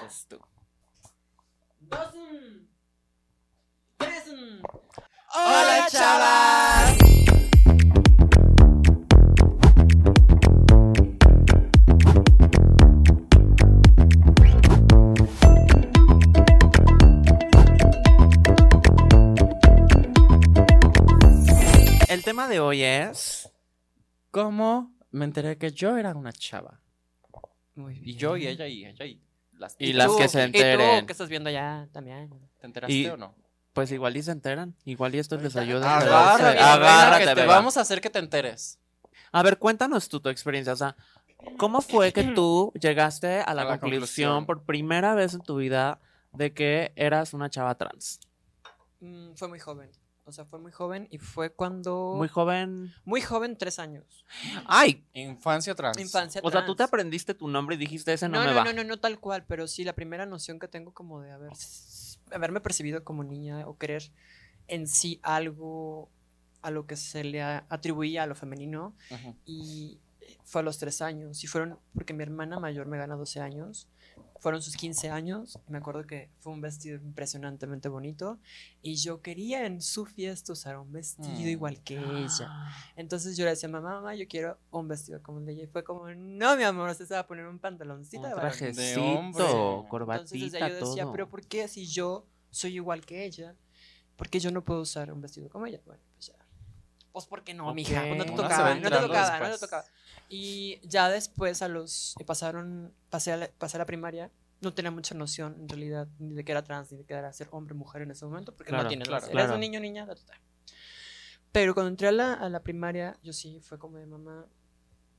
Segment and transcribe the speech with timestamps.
[0.00, 0.38] Dices tú.
[1.80, 2.68] Dos, un.
[3.96, 4.62] Tres, un.
[5.34, 6.98] ¡Hola, chavas!
[22.08, 23.50] El tema de hoy es
[24.30, 26.80] cómo me enteré que yo era una chava.
[27.74, 29.27] Muy Y yo y ella y ella y
[29.58, 31.00] las Y las que se ¿Y enteren.
[31.00, 32.30] tú qué estás viendo ya también?
[32.60, 33.34] ¿Te enteraste Y- o no?
[33.72, 34.74] Pues igual y se enteran.
[34.84, 35.88] Igual y esto les ayuda.
[35.94, 38.80] a Agárrate, agárrate, que te vamos a hacer que te enteres.
[39.30, 40.72] A ver, cuéntanos tú tu experiencia.
[40.72, 40.96] O sea,
[41.58, 43.90] ¿cómo fue que tú llegaste a la, A la conclusión,
[44.40, 44.46] conclusión.
[44.46, 46.00] por primera vez en tu vida
[46.32, 48.18] de que eras una chava trans?
[49.00, 49.90] Mm, fue muy joven.
[50.28, 52.14] O sea, fue muy joven y fue cuando.
[52.16, 52.92] Muy joven.
[53.06, 54.26] Muy joven, tres años.
[54.66, 55.06] ¡Ay!
[55.14, 55.98] Infancia trans.
[55.98, 56.42] Infancia.
[56.44, 56.88] O sea, tú te trans.
[56.88, 58.64] aprendiste tu nombre y dijiste, ese no, No, me no, va.
[58.64, 61.52] no, no, no tal cual, pero sí la primera noción que tengo como de haber,
[62.30, 64.12] haberme percibido como niña o querer
[64.66, 66.10] en sí algo
[66.60, 68.94] a lo que se le atribuía a lo femenino
[69.46, 69.98] y
[70.44, 73.88] fue a los tres años y fueron porque mi hermana mayor me gana 12 años
[74.40, 78.38] fueron sus 15 años me acuerdo que fue un vestido impresionantemente bonito
[78.82, 81.48] y yo quería en su fiesta usar un vestido Mm.
[81.48, 82.48] igual que ella
[82.96, 85.62] entonces yo le decía, mamá, mamá, yo quiero un vestido como el de ella.
[85.64, 88.34] Y fue como, no, mi amor, usted se va a poner un pantaloncito Un de
[88.34, 88.50] varón".
[88.50, 89.44] trajecito, hombre.
[89.88, 91.12] corbatita, Entonces yo decía, todo.
[91.12, 93.54] pero ¿por qué si yo soy igual que ella?
[94.16, 95.80] ¿Por qué yo no puedo usar un vestido como ella?
[95.86, 96.34] Bueno, pues ya.
[97.18, 97.74] Pues porque no, Ok.
[97.74, 99.84] mija, pues no te tocaba, no te tocaba, no te tocaba.
[100.28, 104.72] Y ya después a los, eh, pasaron, pasé a la, pasé a la primaria, no
[104.72, 107.48] tenía mucha noción en realidad ni de que era trans, ni de que era ser
[107.50, 109.36] hombre o mujer en ese momento, porque Claro, no tienes, claro, noción.
[109.36, 109.54] eres claro.
[109.56, 110.34] un niño, niña, ta, ta, ta.
[111.50, 114.46] Pero cuando entré a la, a la primaria, yo sí fue como de mamá,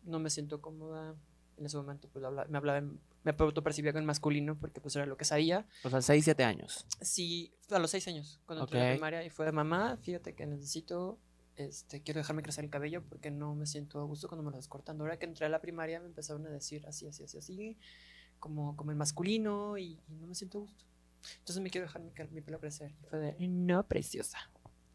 [0.04, 1.16] no me siento cómoda.
[1.58, 5.18] En ese momento, pues habla- me hablaba, me autopercibía con masculino porque pues era lo
[5.18, 5.68] que sabía.
[5.84, 6.86] O sea, 6, 7 años.
[7.02, 10.34] Sí, a los seis años, cuando entré a la primaria, y fue de mamá, fíjate
[10.36, 11.20] que necesito,
[11.66, 14.58] este, quiero dejarme crecer el cabello porque no me siento a gusto cuando me lo
[14.58, 15.04] estás cortando.
[15.04, 17.78] Ahora que entré a la primaria me empezaron a decir así, así, así, así,
[18.40, 20.86] como, como el masculino y, y no me siento a gusto.
[21.40, 22.94] Entonces me quiero dejar mi, mi pelo crecer.
[23.02, 24.38] Y fue de, no, preciosa.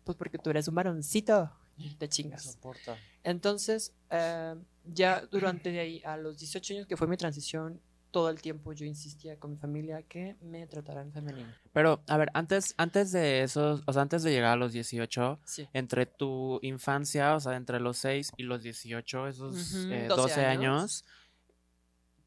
[0.04, 1.50] Pues porque tú eres un varoncito
[1.98, 2.42] te No chingas.
[2.44, 2.96] soporta.
[3.22, 7.80] Entonces, eh, ya durante de ahí, a los 18 años que fue mi transición,
[8.14, 11.52] todo el tiempo yo insistía con mi familia que me trataran femenino.
[11.72, 15.40] Pero, a ver, antes, antes de eso, o sea, antes de llegar a los 18,
[15.44, 15.68] Sí.
[15.72, 19.52] entre tu infancia, o sea, entre los 6 y los 18, esos
[19.82, 21.04] Ujú, eh, 12 12 años, años.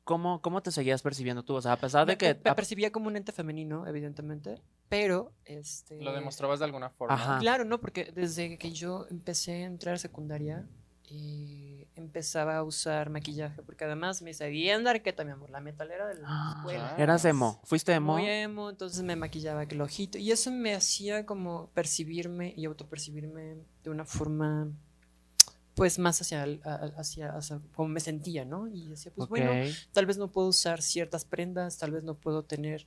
[0.04, 1.56] ¿cómo, ¿cómo te seguías percibiendo tú?
[1.56, 2.34] O sea, a pesar de me, que...
[2.36, 6.90] me- me a- percibía como un ente femenino, evidentemente, pero este Lo demostrabas de alguna
[6.90, 7.16] forma.
[7.16, 7.40] Ajá.
[7.40, 10.68] Claro, no, porque desde que yo empecé a entrar a secundaria
[11.10, 16.06] eh, empezaba a usar maquillaje, porque además me sabía andar que mi amor, la metalera
[16.08, 16.94] de la escuela.
[16.98, 17.02] Ah.
[17.02, 18.14] Eras emo, fuiste emo.
[18.18, 20.18] Muy emo, entonces me maquillaba que el ojito.
[20.18, 24.70] Y eso me hacía como percibirme y autopercibirme de una forma,
[25.76, 26.62] pues más hacia, el-
[26.98, 28.68] hacia, hacia como me sentía, ¿no?
[28.68, 29.52] Y decía, pues bueno,
[29.94, 32.86] tal vez no puedo usar ciertas prendas, tal vez no puedo tener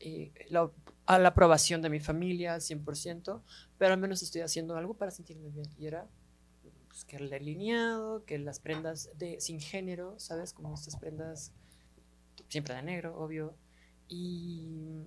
[0.00, 0.70] eh, la,
[1.06, 3.42] a la aprobación de mi familia al 100%,
[3.78, 5.66] pero al menos estoy haciendo algo para sentirme bien.
[5.78, 6.06] Y era
[7.00, 10.52] pues, que el delineado, que las prendas de sin género, ¿sabes?
[10.52, 11.52] Como estas prendas
[12.48, 13.54] siempre de negro, obvio.
[14.08, 15.06] Y,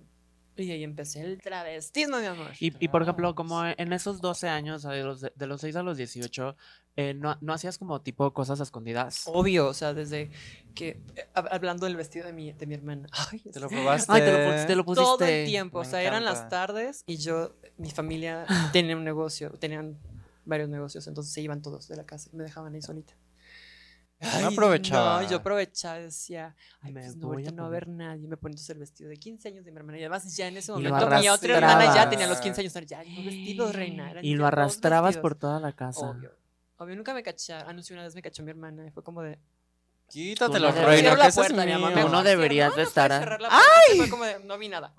[0.56, 2.50] y ahí empecé el travestismo, mi amor.
[2.58, 5.82] Y, y por ejemplo, como en esos 12 años, de los, de los 6 a
[5.82, 6.56] los 18,
[6.96, 9.24] eh, ¿no, ¿no hacías como tipo cosas escondidas?
[9.26, 10.30] Obvio, o sea, desde
[10.74, 13.08] que, eh, hab- hablando del vestido de mi, de mi hermana.
[13.30, 14.10] Ay, Te lo probaste.
[14.10, 15.04] Ay, te lo, te lo pusiste.
[15.18, 16.66] todo el tiempo, Me o sea, eran las encanta.
[16.66, 19.96] tardes y yo, mi familia tenía un negocio, tenían
[20.44, 23.14] varios negocios, entonces se iban todos de la casa y me dejaban ahí solita.
[24.40, 25.22] No aprovechaba.
[25.22, 27.88] No, yo aprovechaba, decía, ay, Me pues no, voy ahorita a no va a haber
[27.88, 28.26] nadie.
[28.28, 29.98] Me ponía el vestido de 15 años de mi hermana.
[29.98, 32.72] Y además, ya en ese momento, mi otra hermana ya tenía los 15 años.
[32.86, 34.14] Ya, no vestidos, reina.
[34.22, 36.10] Y lo arrastrabas por toda la casa.
[36.10, 36.32] Obvio.
[36.76, 37.68] Obvio, nunca me cacharon.
[37.68, 39.38] Ah, no, sí, una vez me cachó mi hermana y fue como de.
[40.14, 42.24] Quítatelo, no me Tú no voy.
[42.24, 43.64] deberías No, de no estar puedes a- cerrar la puerta.
[43.92, 44.92] Y Fue como de, no vi nada.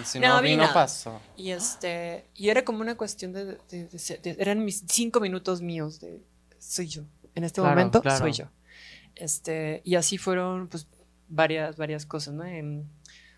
[0.00, 0.74] Y Si No, no, vi no nada.
[0.74, 1.20] pasó.
[1.36, 5.98] Y este, y era como una cuestión de, de- de eran mis cinco minutos míos
[6.00, 6.20] de
[6.58, 7.02] soy yo.
[7.34, 8.18] En este Claro, momento claro.
[8.18, 8.44] soy yo.
[9.14, 10.86] Este, y así fueron pues
[11.28, 12.44] varias, varias cosas, ¿no?
[12.44, 12.84] Em,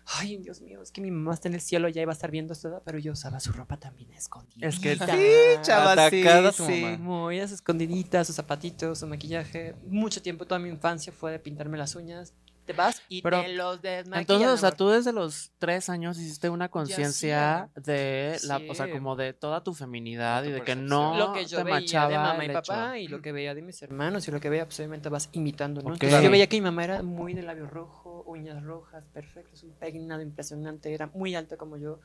[0.05, 2.29] ay, Dios mío, es que mi mamá está en el cielo, ya iba a estar
[2.31, 4.67] viendo esto, pero yo usaba su ropa también escondida.
[4.67, 6.97] Es que sí, chava, Atacada tu mamá.
[6.97, 9.75] Muy esas escondiditas, sus zapatitos, su maquillaje.
[9.87, 12.33] Mucho tiempo, toda mi infancia fue de pintarme las uñas.
[12.65, 14.21] te vas y Pero, te los desmaquillan.
[14.21, 18.85] Entonces, o sea, tú desde los tres años hiciste una conciencia de la, o sea,
[18.85, 18.91] Sí.
[18.93, 21.79] como de toda tu feminidad Tu y de que no lo que yo te veía
[21.81, 23.03] machaba de mamá y papá hecho.
[23.03, 25.81] y lo que veía de mis hermanos y lo que veía, pues obviamente vas imitando,
[25.81, 25.95] ¿no?
[25.97, 30.21] Yo veía que mi mamá era muy de labio rojo, uñas rojas, perfecto, un peinado
[30.21, 31.99] impresionante, era muy alta como yo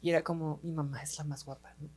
[0.00, 1.88] y era como, mi mamá es la más guapa, ¿no?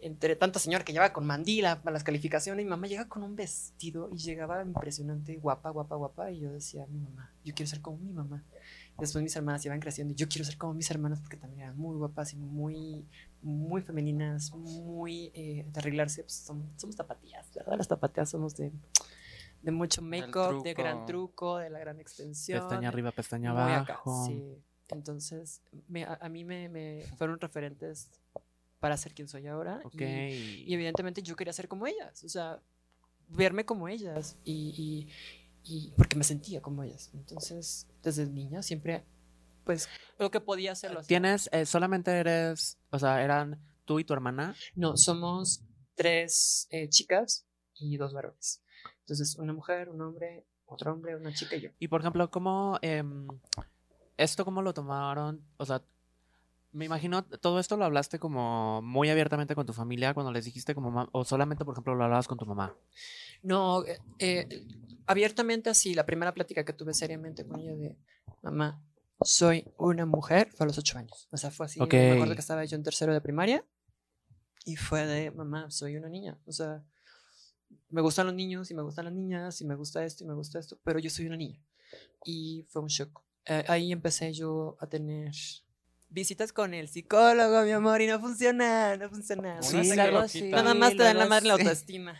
[0.00, 3.36] Entre tanta señora que llevaba con mandila para las calificaciones, mi mamá llegaba con un
[3.36, 7.80] vestido y llegaba impresionante, guapa, guapa, guapa, y yo decía, mi mamá, yo quiero ser
[7.80, 8.44] como mi mamá.
[8.98, 11.78] Después mis hermanas iban creciendo y yo quiero ser como mis hermanas porque también eran
[11.78, 13.06] muy guapas y muy,
[13.40, 16.22] muy femeninas, muy eh, de arreglarse.
[16.22, 17.78] Pues somos, somos tapatías, ¿verdad?
[17.78, 18.72] Las tapatías somos de,
[19.64, 21.58] de mucho make-up, de gran truco.
[21.58, 22.60] de la gran extensión.
[22.60, 24.26] Pestaña arriba, pestaña muy acá, abajo.
[24.26, 24.58] sí.
[24.88, 28.10] Entonces, me- a, a mí me, me fueron referentes
[28.80, 29.80] para ser quien soy ahora.
[29.84, 29.94] Ok.
[29.94, 32.60] Y, y evidentemente yo quería ser como ellas, o sea,
[33.28, 35.08] verme como ellas y,
[35.64, 37.10] y- y- porque me sentía como ellas.
[37.14, 39.04] Entonces, desde niña siempre,
[39.64, 39.88] pues,
[40.18, 41.02] lo que podía hacerlo.
[41.02, 44.54] Tienes, eh, solamente eres, o sea, eran tú y tu hermana.
[44.74, 45.62] No, somos
[45.94, 48.60] tres eh, chicas y dos varones.
[49.04, 51.70] Entonces, una mujer, un hombre, otro hombre, una chica y yo.
[51.78, 53.28] Y por ejemplo, ¿cómo em,
[54.16, 55.44] esto cómo lo tomaron?
[55.58, 55.82] O sea,
[56.72, 60.74] me imagino, todo esto lo hablaste como muy abiertamente con tu familia cuando les dijiste
[60.74, 62.74] como o solamente, por ejemplo, lo hablabas con tu mamá.
[63.42, 64.66] No, eh, eh,
[65.06, 67.96] abiertamente así, la primera plática que tuve seriamente con ella de,
[68.42, 68.82] mamá,
[69.20, 71.28] soy una mujer, fue a los ocho años.
[71.30, 71.80] O sea, fue así.
[71.80, 71.92] Ok.
[71.92, 73.64] Me acuerdo que estaba yo en tercero de primaria
[74.64, 76.38] y fue de, mamá, soy una niña.
[76.46, 76.82] O sea,
[77.90, 80.34] me gustan los niños y me gustan las niñas y me gusta esto y me
[80.34, 81.60] gusta esto, pero yo soy una niña.
[82.24, 83.22] Y fue un shock.
[83.46, 85.32] Eh, ahí empecé yo a tener
[86.08, 89.62] visitas con el psicólogo, mi amor, y no funciona, no funciona.
[89.62, 91.54] Sí, Nada más te- luego luego sí, sí, Nada más te dan la madre la
[91.58, 92.18] autoestima.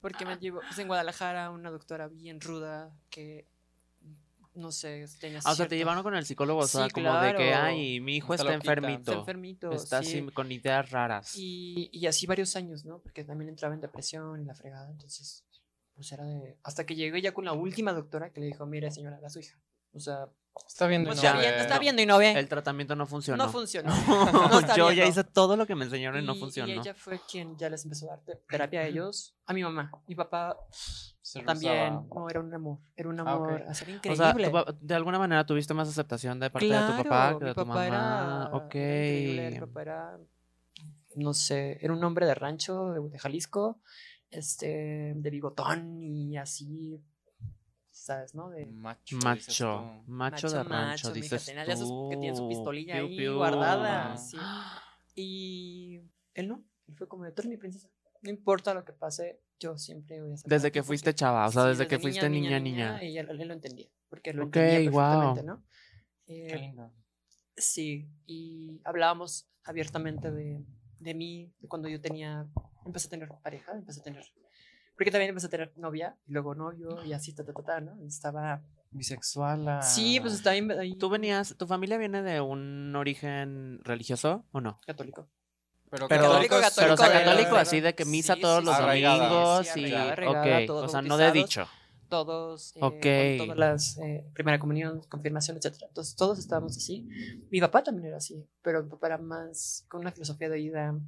[0.00, 3.46] Porque me llevo pues, en Guadalajara una doctora bien ruda que
[4.54, 7.12] no sé, tenía Ah, o sea, te llevaron con el psicólogo, o sea, Sí, como
[7.20, 8.98] de que, ay, mi hijo No está enfermito.
[9.10, 10.18] Está enfermito, Está sí.
[10.20, 11.32] así con ideas raras.
[11.36, 12.98] Y, y así varios años, ¿no?
[13.00, 15.44] Porque también entraba en depresión y la fregada, entonces,
[15.94, 16.58] pues era de...
[16.62, 19.40] Hasta que llegué ya con la última doctora que le dijo, mire señora, la su
[19.40, 19.58] hija.
[19.92, 20.28] O sea,
[20.68, 21.42] Está viendo y pues no está, ve.
[21.46, 22.30] viendo, está viendo y no ve.
[22.38, 23.44] El tratamiento no funcionó.
[23.44, 23.92] No funcionó.
[24.32, 26.68] No Yo ya hice todo lo que me enseñaron y no Y- funcionó.
[26.72, 29.62] Y ella fue quien ya les empezó a dar te- terapia a ellos, a mi
[29.64, 29.90] mamá.
[30.06, 30.56] Mi papá
[31.24, 32.06] Se también.
[32.14, 32.78] No, era un amor.
[32.94, 33.62] Era un Ah, amor.
[33.66, 34.44] Hacer O increíble.
[34.44, 37.50] sea, va- de alguna manera tuviste más aceptación de parte de tu papá que de
[37.54, 37.86] tu papá mamá.
[37.86, 38.74] Era, ok.
[38.74, 40.18] era increíble, Mi papá era,
[41.16, 43.80] no sé, era un hombre de rancho de, de Jalisco,
[44.30, 47.02] este, de bigotón y así,
[47.90, 48.50] ¿sabes, no?
[48.50, 49.16] De Macho.
[49.16, 53.06] dices Macho, macho de rancho, mija, dices tenía de esos que tienen su pistolilla Piu,
[53.06, 53.36] ahí piu.
[53.36, 54.16] guardada.
[54.18, 54.36] sí.
[55.16, 56.00] Y
[56.34, 57.88] él no, él fue como de, tú eres mi princesa.
[58.20, 61.18] No importa lo que pase, yo siempre voy a ser Desde que ti", fuiste porque-
[61.18, 63.02] chava, o sea, sí, desde que fuiste niña, niña.
[63.02, 65.64] Y él, él lo entendía, porque lo entendía perfectamente, ¿no?
[66.26, 66.92] Qué Eh, lindo.
[67.56, 70.64] Sí, y hablábamos abiertamente de,
[70.98, 72.46] de mí, de cuando yo tenía,
[72.84, 74.24] empecé a tener pareja, empecé a tener,
[74.96, 77.80] porque también empecé a tener novia, y luego novio, y así, ta, ta, ta, ta,
[77.80, 77.92] ¿no?
[78.06, 79.82] Estaba, Bisexual.
[79.82, 84.80] sí, pues estaba ahí ¿Tú venías, tu familia viene de un origen religioso o no?
[84.86, 85.28] católico.
[85.94, 88.74] Pero, Pero, Católico, pero o sea, católico así de que misa Sí, todos sí, los.
[88.74, 89.28] Arraigada.
[89.28, 91.68] domingos Sí, y arraigada, arraigada, ok, todos o sea, no de dicho.
[92.08, 93.38] Todos, eh, Ok.
[93.38, 95.86] con todas las, eh, primera comunión, confirmación, etcétera.
[95.88, 97.08] Entonces, todos estábamos así.
[97.50, 100.98] Mi papá también era así, pero mi papá era más, con una filosofía de vida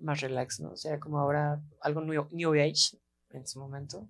[0.00, 0.72] más relax, ¿no?
[0.72, 2.98] O sea, como ahora algo new, new age
[3.30, 4.08] en su momento.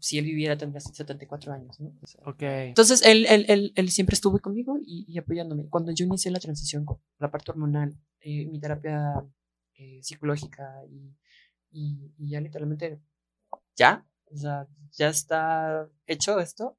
[0.00, 1.92] Si él viviera tendría 74 años, ¿no?
[2.02, 2.42] O sea, Ok.
[2.42, 5.68] entonces, él, él, él, él siempre estuvo conmigo y, y apoyándome.
[5.68, 9.24] Cuando yo inicié la transición con la parte hormonal, eh, mi terapia
[9.74, 11.14] eh, psicológica y,
[11.70, 13.00] y, y ya literalmente,
[13.76, 16.76] ya, o sea, ya está hecho esto,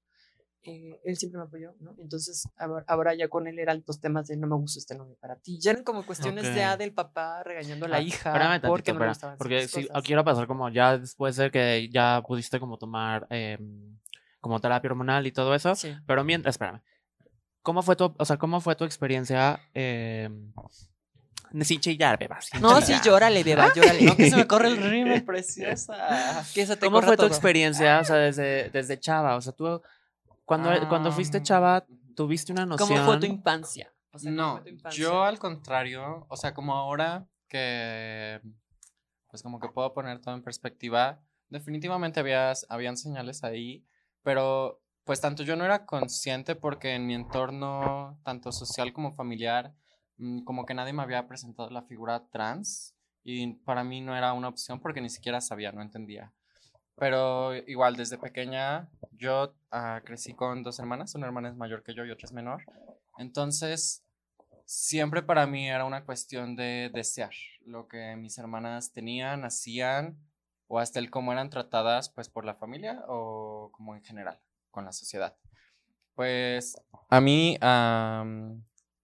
[0.67, 1.95] eh, él siempre me apoyó, ¿no?
[1.97, 2.47] Entonces,
[2.88, 5.57] ahora, ya con él eran los temas de no me gusta este novio para ti.
[5.59, 6.55] Ya eran como cuestiones Ok.
[6.55, 9.67] ya del papá regañando a la Ah, hija Espérame tantito, porque no espera, gustaban porque
[9.67, 13.97] sí, quiero pasar como ya después de que ya pudiste como tomar em,
[14.41, 15.95] como terapia hormonal y todo eso, Sí.
[16.05, 16.81] pero mientras, espérame,
[17.62, 20.51] ¿cómo fue tu, o sea, cómo fue tu experiencia em,
[21.62, 22.41] sin chillar, beba?
[22.41, 23.01] sin No, sí, chillar?
[23.03, 24.03] llórale, beba, llórale.
[24.03, 26.45] No, que se me corre el rímel, preciosa.
[26.53, 27.27] Que se te ¿Cómo fue tu todo.
[27.27, 29.36] experiencia, o sea, desde, desde chava?
[29.38, 29.81] O sea, tú,
[30.48, 31.86] cuando, cuando fuiste Ah, chava,
[32.16, 32.89] ¿tuviste una noción?
[32.89, 33.94] ¿Cómo fue tu infancia?
[34.12, 35.04] O sea, ¿cómo No, fue tu infancia?
[35.04, 38.42] yo al contrario, o sea, como ahora que,
[39.30, 43.86] pues como que puedo poner todo en perspectiva, definitivamente había, habían señales ahí,
[44.24, 49.74] pero pues tanto yo no era consciente porque en mi entorno, tanto social como familiar,
[50.18, 54.32] mm, como que nadie me había presentado la figura trans y para mí no era
[54.32, 56.34] una opción porque ni siquiera sabía, no entendía.
[56.98, 61.94] Pero igual desde pequeña yo ah, crecí con dos hermanas, una hermana es mayor que
[61.94, 62.63] yo y otra es menor.
[63.18, 64.04] Entonces,
[64.66, 67.32] siempre para mí era una cuestión de desear
[67.66, 70.18] lo que mis hermanas tenían, hacían
[70.68, 74.39] o hasta el cómo eran tratadas pues por la familia o como en general
[74.72, 75.38] con la sociedad.
[76.16, 76.75] Pues
[77.10, 77.58] a mí,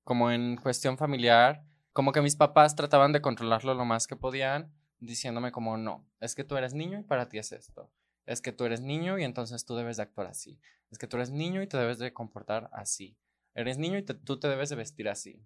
[0.04, 4.74] como en cuestión familiar, como que mis papás trataban de controlarlo lo más que podían,
[5.06, 7.92] diciéndome como no, es que tú eres niño y para ti es esto.
[8.26, 10.60] Es que tú eres niño y entonces tú debes de actuar así.
[10.92, 13.18] Es que tú eres niño y te debes de comportar así.
[13.54, 15.42] Eres niño y te- tú te debes de vestir así.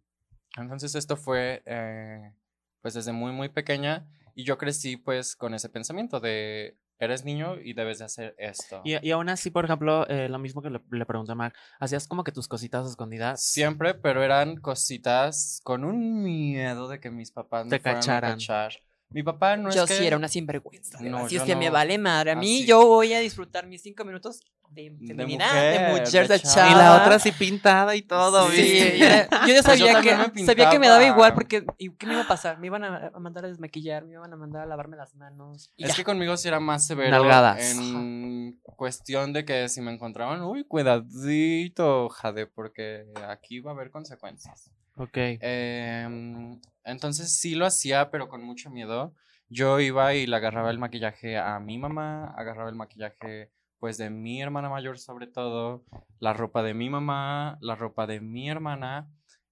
[0.57, 2.33] Entonces esto fue eh,
[2.81, 7.59] pues desde muy muy pequeña y yo crecí pues con ese pensamiento de eres niño
[7.59, 8.81] y debes de hacer esto.
[8.83, 11.53] Y, y aún así, por ejemplo, eh, lo mismo que le, le pregunté a Mar,
[11.79, 13.41] ¿hacías como que tus cositas escondidas?
[13.41, 18.05] Siempre, pero eran cositas con un miedo de que mis papás me Te fueran a
[18.05, 18.33] cacharan.
[18.37, 18.73] cachar.
[19.09, 19.97] Mi papá no yo es que...
[19.97, 20.99] sí era una sinvergüenza.
[21.01, 22.31] No, Así yo es que me vale madre.
[22.31, 22.65] A mí Así.
[22.67, 26.53] yo voy a disfrutar mis cinco minutos de feminidad, de mujer, mujer, de de chava.
[26.55, 26.71] chava.
[26.71, 28.57] Y la otra así pintada y todo, Sí.
[28.57, 32.05] Sí, yo ya Pues yo sabía, que, sabía que me daba igual porque ¿y ¿qué
[32.05, 32.59] me iba a pasar?
[32.59, 35.71] Me iban a, mandar a desmaquillar, me iban a mandar a lavarme las manos.
[35.77, 35.95] y Es ya.
[35.95, 37.71] que conmigo sí era más severo Nalgadas.
[37.71, 43.89] en cuestión de que si me encontraban, uy, cuidadito, jade, porque aquí va a haber
[43.89, 44.69] consecuencias.
[44.97, 45.15] Ok.
[45.15, 49.13] Em, entonces sí lo hacía, pero con mucho miedo.
[49.49, 54.09] Yo iba y le agarraba el maquillaje a mi mamá, agarraba el maquillaje pues de
[54.09, 55.85] mi hermana mayor sobre todo,
[56.19, 59.07] la ropa de mi mamá, la ropa de mi hermana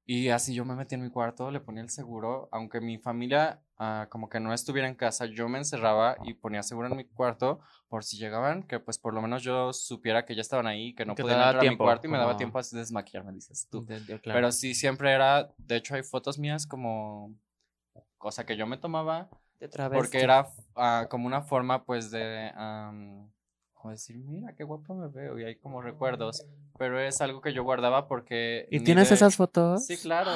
[0.06, 3.62] y así yo me metí en mi cuarto, le ponía el seguro, aunque mi familia
[3.78, 7.06] ah, como que no estuviera en casa, yo me encerraba y ponía seguro en mi
[7.06, 7.60] cuarto
[7.90, 11.06] por si llegaban, que pues por lo menos yo supiera que ya estaban ahí, que
[11.06, 13.34] no Que podían entrar a mi tiempo, cuarto y me daba tiempo así de desmaquillarme,
[13.34, 13.86] dices tú.
[13.86, 14.40] De- de- claro.
[14.40, 17.34] Pero sí, siempre era, de hecho hay fotos mías como
[18.18, 19.96] cosa que yo me tomaba, De travesti.
[19.96, 22.52] porque era ah, como una forma pues de,
[23.74, 26.46] como decir, mira qué guapo me veo, y hay como recuerdos,
[26.78, 28.68] pero es algo que yo guardaba porque...
[28.72, 29.86] ¿Y tienes de- esas fotos?
[29.86, 30.32] Sí, claro,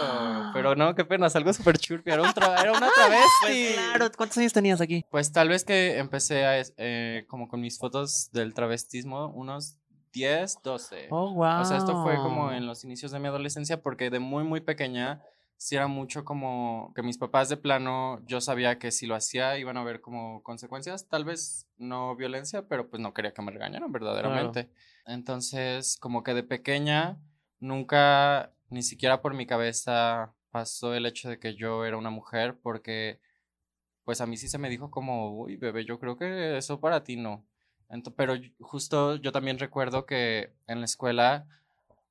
[0.54, 3.30] pero no, qué pena, es algo súper churpi, era, un tra- era una travesti.
[3.42, 5.06] Pues claro, ¿cuántos años tenías aquí?
[5.10, 9.78] Pues tal vez que empecé a, eh, como con mis fotos del travestismo, unos
[10.14, 11.08] 10, 12.
[11.12, 11.62] Oh, wow.
[11.62, 14.60] O sea, esto fue como en los inicios de mi adolescencia porque de muy, muy
[14.62, 15.22] pequeña
[15.62, 19.58] sí era mucho como que mis papás de plano, yo sabía que si lo hacía
[19.58, 23.52] iban a haber como consecuencias, tal vez no violencia, pero pues no quería que me
[23.52, 24.70] regañaran verdaderamente.
[25.10, 27.20] Entonces, como que de pequeña,
[27.60, 32.58] nunca, ni siquiera por mi cabeza pasó el hecho de que yo era una mujer
[32.64, 33.20] porque
[34.06, 37.04] pues a mí sí se me dijo como, uy, bebé, yo creo que eso para
[37.04, 37.46] ti no.
[37.90, 41.48] Ento- pero justo yo también recuerdo que en la escuela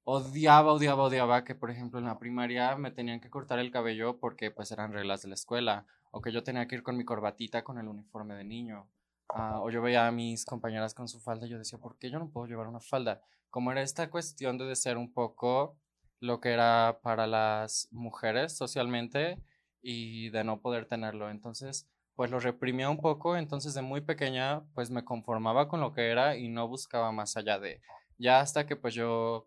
[0.04, 4.18] odiaba, odiaba, odiaba que, por ejemplo, en la primaria me tenían que cortar el cabello
[4.20, 7.04] porque pues eran reglas de la escuela, o que yo tenía que ir con mi
[7.04, 8.88] corbatita con el uniforme de niño.
[9.28, 12.10] Ah, o yo veía a mis compañeras con su falda y yo decía, ¿por qué
[12.10, 13.20] yo no puedo llevar una falda?
[13.50, 15.76] Como era esta cuestión de ser un poco
[16.20, 19.38] lo que era para las mujeres socialmente
[19.82, 21.30] y de no poder tenerlo.
[21.30, 25.92] Entonces, pues lo reprimía un poco, entonces de muy pequeña, pues me conformaba con lo
[25.92, 27.80] que era y no buscaba más allá de,
[28.18, 29.46] ya hasta que pues yo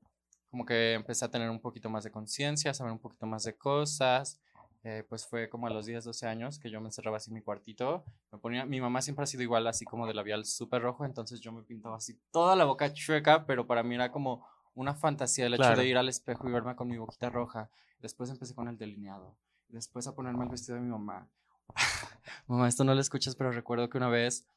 [0.50, 3.58] como que empecé a tener un poquito más de conciencia, saber un poquito más de
[3.58, 4.40] cosas,
[4.84, 7.36] eh, pues fue como a los 10, 12 años que yo me encerraba así en
[7.36, 10.82] mi cuartito, me ponía, mi mamá siempre ha sido igual, así como de labial súper
[10.82, 14.46] rojo, entonces yo me pintaba así toda la boca chueca, pero para mí era como
[14.74, 17.70] una fantasía el hecho de ir al espejo y verme con mi boquita roja.
[18.00, 19.36] Después empecé con el delineado,
[19.70, 21.28] después a ponerme el vestido de mi mamá.
[22.48, 24.48] mamá, esto no lo escuchas, pero recuerdo que una vez,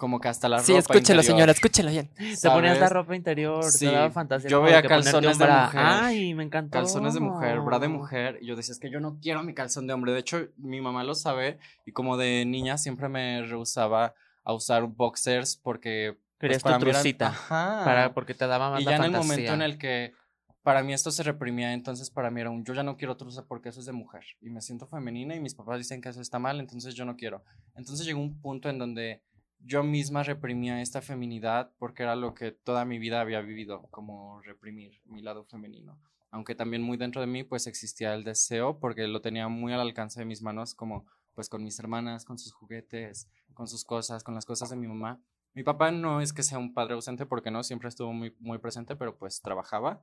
[0.00, 2.08] como que hasta la Sí, ropa escúchelo, interior, señora, escúchelo bien.
[2.42, 2.92] Te ponías la ¿sabes?
[2.92, 4.50] ropa interior, Sí, te daba fantasía.
[4.50, 5.80] yo veía calzones de mujer.
[5.80, 6.70] Ay, me encantó.
[6.78, 9.54] calzones de mujer, bra de mujer, y yo decía, es que yo no quiero mi
[9.54, 10.12] calzón de hombre.
[10.12, 14.84] De hecho, mi mamá lo sabe, y como de niña siempre me rehusaba a usar
[14.86, 16.16] boxers porque...
[16.16, 17.82] pues, Querías tu para mí eran- trucita, Ajá.
[17.84, 20.14] Para, porque te daba más y la ya en el momento en el que
[20.62, 23.44] para mí esto se reprimía, entonces para mí era un yo ya no quiero truza
[23.46, 26.20] porque eso es de mujer y me siento femenina y mis papás dicen que eso
[26.20, 27.42] está mal, entonces yo no quiero.
[27.76, 29.22] Entonces llegó un punto en donde
[29.62, 34.40] yo misma reprimía esta feminidad porque era lo que toda mi vida había vivido, como
[34.42, 35.98] reprimir mi lado femenino.
[36.30, 39.80] Aunque también muy dentro de mí pues existía el deseo porque lo tenía muy al
[39.80, 44.22] alcance de mis manos como pues con mis hermanas, con sus juguetes, con sus cosas,
[44.24, 45.20] con las cosas de mi mamá.
[45.54, 48.58] Mi papá no es que sea un padre ausente porque no, siempre estuvo muy, muy
[48.58, 50.02] presente, pero pues trabajaba.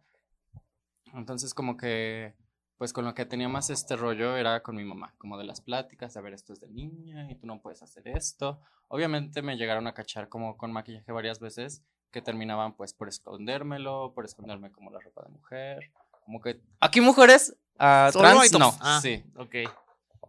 [1.14, 2.36] Entonces como que,
[2.78, 5.62] pues con lo que tenía más este rollo era con mi mamá, como de las
[5.62, 8.60] pláticas, de a ver, esto es de niña y tú no puedes hacer esto.
[8.88, 14.14] Obviamente me llegaron a cachar como con maquillaje varias veces que terminaban pues por escondérmelo,
[14.14, 15.92] por esconderme como la ropa de mujer.
[16.24, 19.00] Como que, aquí mujeres, ah, trans, no, Ah.
[19.02, 19.24] sí.
[19.38, 19.56] Ok.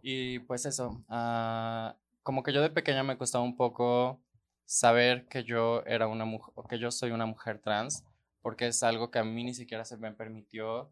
[0.01, 4.21] Y pues eso, ah, como que yo de pequeña me costaba un poco
[4.65, 8.03] saber que yo era una mujer, que yo soy una mujer trans,
[8.41, 10.91] porque es algo que a mí ni siquiera se me permitió.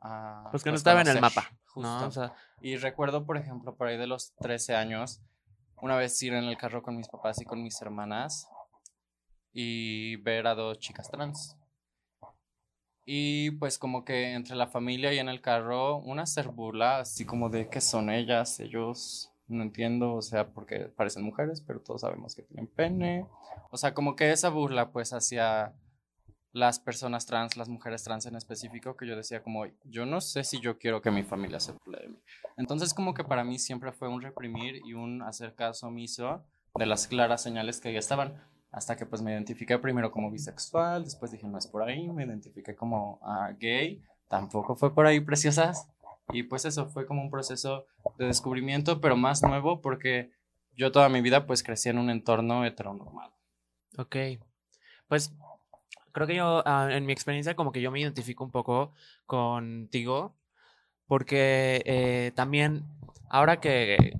[0.00, 1.50] Ah, Pues que no estaba en el mapa.
[1.66, 2.00] justo.
[2.00, 2.06] ¿no?
[2.06, 5.20] O sea, Y recuerdo, por ejemplo, por ahí de los 13 años,
[5.80, 8.48] una vez ir en el carro con mis papás y con mis hermanas
[9.52, 11.56] y ver a dos chicas trans.
[13.04, 17.24] Y pues como que entre la familia y en el carro, una hacer burla, así
[17.24, 22.02] como de que son ellas, ellos, no entiendo, o sea, porque parecen mujeres, pero todos
[22.02, 23.26] sabemos que tienen pene.
[23.70, 25.72] O sea, como que esa burla pues hacia
[26.52, 30.44] las personas trans, las mujeres trans en específico, que yo decía como, yo no sé
[30.44, 32.18] si yo quiero que mi familia se burle de mí.
[32.56, 36.86] Entonces como que para mí siempre fue un reprimir y un hacer caso omiso de
[36.86, 38.42] las claras señales que ya estaban.
[38.70, 42.24] Hasta que pues me identifiqué primero como bisexual, después dije no es por ahí, me
[42.24, 45.88] identifiqué como ah, gay, tampoco fue por ahí preciosas.
[46.30, 47.86] Y pues eso fue como un proceso
[48.18, 50.30] de descubrimiento, pero más nuevo porque
[50.76, 53.32] yo toda mi vida pues crecí en un entorno heteronormado.
[53.96, 54.16] Ok.
[55.08, 55.32] Pues
[56.12, 58.92] creo que yo, ah, en mi experiencia, como que yo me identifico un poco
[59.26, 60.36] contigo,
[61.06, 62.84] porque eh, también,
[63.30, 64.12] ahora que,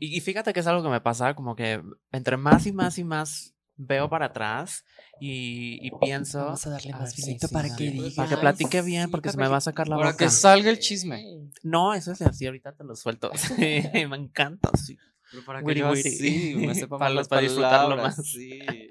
[0.00, 1.82] y, y fíjate que es algo que me pasa, como que
[2.12, 4.84] entre más y más y más veo para atrás
[5.20, 6.44] y, y pienso...
[6.44, 8.10] Vamos a darle A más sí, vinito sí, para sí, que diga.
[8.16, 10.24] para que platique bien, porque se me va a sacar la Para boca.
[10.24, 11.24] que salga el chisme.
[11.62, 13.30] No, eso es así, ahorita te lo suelto.
[13.34, 13.54] Sí,
[14.08, 14.98] me encanta, sí.
[15.30, 18.26] Pero para que yo así me sepa Para los- para disfrutarlo palabras, más.
[18.26, 18.88] sí.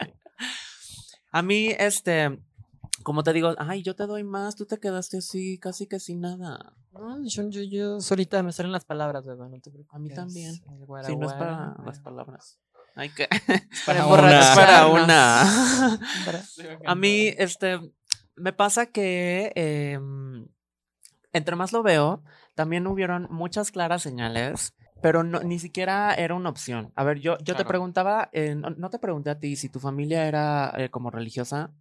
[1.31, 2.39] A mí, este,
[3.03, 6.21] como te digo, ay, yo te doy más, tú te quedaste así, casi que sin
[6.21, 6.73] nada.
[6.91, 9.95] No, yo, yo, yo solita me salen las palabras, bebé, no te preocupes.
[9.95, 10.53] A mí también.
[10.55, 11.75] Si no es para guara.
[11.85, 12.59] las palabras.
[12.95, 13.27] Ay, que.
[13.85, 14.39] Para una.
[14.39, 15.99] Es para una.
[16.25, 16.43] Para-
[16.85, 17.79] A mí, este,
[18.35, 20.47] me pasa que em,
[21.31, 22.23] entre más lo veo,
[22.55, 26.91] también hubieron muchas claras señales, pero no, ni siquiera era una opción.
[26.95, 29.79] A ver, yo, yo te preguntaba, eh, no, no te pregunté a ti si tu
[29.79, 31.71] familia era eh, como religiosa.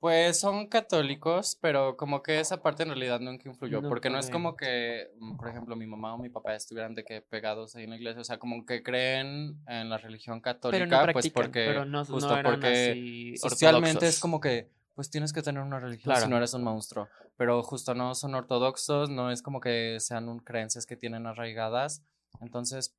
[0.00, 4.20] Pues son católicos, pero como que esa parte en realidad nunca influyó, No porque no
[4.20, 7.74] es como que, mm, por ejemplo, mi mamá o mi papá estuvieran de que pegados
[7.74, 11.64] ahí en la iglesia, o sea, como que creen en la religión católica, pues porque
[11.66, 15.62] pero no, justo no eran porque así socialmente es como que pues tienes que tener
[15.62, 16.24] una religión Claro.
[16.26, 20.28] si no eres un monstruo, pero justo no son ortodoxos, no es como que sean
[20.28, 22.04] un- creencias que tienen arraigadas,
[22.40, 22.96] entonces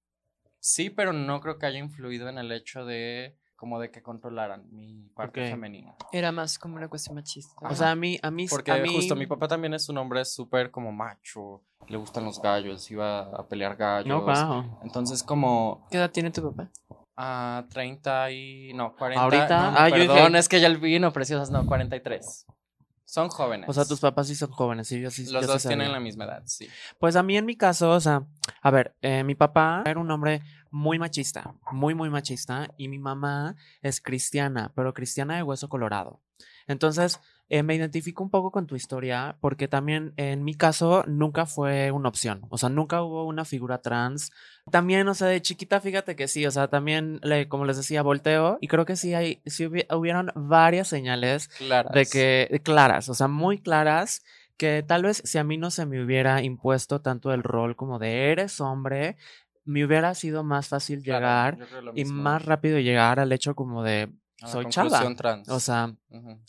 [0.60, 4.73] sí, pero no creo que haya influido en el hecho de como de que controlaran
[4.73, 5.93] mi parte femenina.
[6.13, 7.54] Era más como una cuestión machista.
[7.69, 9.97] O sea, a mí, a mí, Porque a mí, justo mi papá también es un
[9.97, 14.08] hombre súper como macho, le gustan los gallos, iba a pelear gallos.
[14.08, 14.80] No, wow.
[14.84, 16.69] Entonces como ¿Qué edad tiene tu papá?
[17.17, 19.21] a 30 y no, 40.
[19.23, 22.45] Ahorita, no, ah, yo dije- perdón, es que ya el vino preciosas, no, 43.
[23.10, 23.67] Son jóvenes.
[23.67, 25.24] O sea, tus papás sí son jóvenes, sí, yo sí.
[25.24, 26.67] Los yo sí dos tienen la misma edad, sí.
[27.00, 28.28] Pues a mí en mi caso, o sea,
[28.62, 33.00] a ver, eh, mi papá era un hombre muy machista, muy, muy machista, y mi
[33.00, 36.22] mamá es cristiana, pero cristiana de hueso colorado.
[36.67, 41.45] Entonces, eh, me identifico un poco con tu historia, porque también en mi caso nunca
[41.45, 44.31] fue una opción, o sea, nunca hubo una figura trans.
[44.71, 48.03] También, o sea, de chiquita, fíjate que sí, o sea, también, le, como les decía,
[48.03, 51.91] volteo, y creo que sí, hay, sí hubi- hubieron varias señales Claras.
[51.93, 54.23] de que claras, o sea, muy claras,
[54.57, 57.97] que tal vez si a mí no se me hubiera impuesto tanto el rol como
[57.97, 59.15] de eres hombre,
[59.65, 61.57] me hubiera sido más fácil Claro, llegar
[61.95, 64.09] y más rápido llegar al hecho como de
[64.45, 65.15] soy chava.
[65.15, 65.49] trans.
[65.49, 66.39] O sea, Ujú.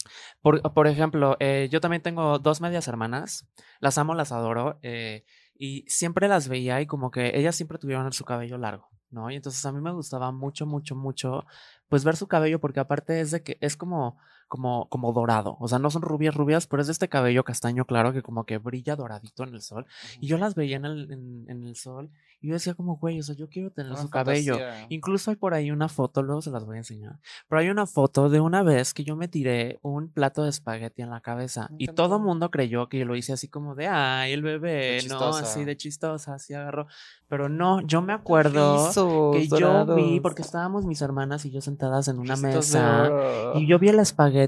[0.41, 3.49] por, por ejemplo, eh, yo también tengo dos medias hermanas,
[3.81, 5.25] las amo, las adoro, eh,
[5.55, 9.31] y siempre las veía y como que ellas siempre tuvieron su cabello largo, ¿no?
[9.31, 11.45] Y entonces a mí me gustaba mucho, mucho, mucho,
[11.89, 14.19] pues ver su cabello porque aparte es de que es como,
[14.51, 17.85] como, como dorado, o sea, no son rubias, rubias, pero es de este cabello castaño
[17.85, 19.87] claro que como que brilla doradito en el sol.
[20.21, 22.11] Y yo las veía en el, en, en el sol
[22.43, 24.55] y yo decía como, güey, o sea, yo quiero tener Una su cabello.
[24.55, 24.87] fantasía.
[24.89, 27.19] Incluso hay por ahí una foto, luego se las voy a enseñar.
[27.49, 31.03] Pero hay una foto de una vez que yo me tiré un plato de espagueti
[31.03, 33.75] en la cabeza Me y todo el mundo creyó que yo lo hice así como
[33.75, 36.87] de, ay, el bebé, no, así de chistosa, así agarró.
[37.29, 38.91] Pero no, yo me acuerdo
[39.33, 43.11] que yo vi, porque estábamos mis hermanas y yo sentadas en una mesa
[43.55, 44.40] y yo vi el espagueti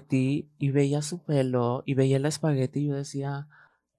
[0.58, 3.48] y veía su pelo y veía el espagueti y yo decía,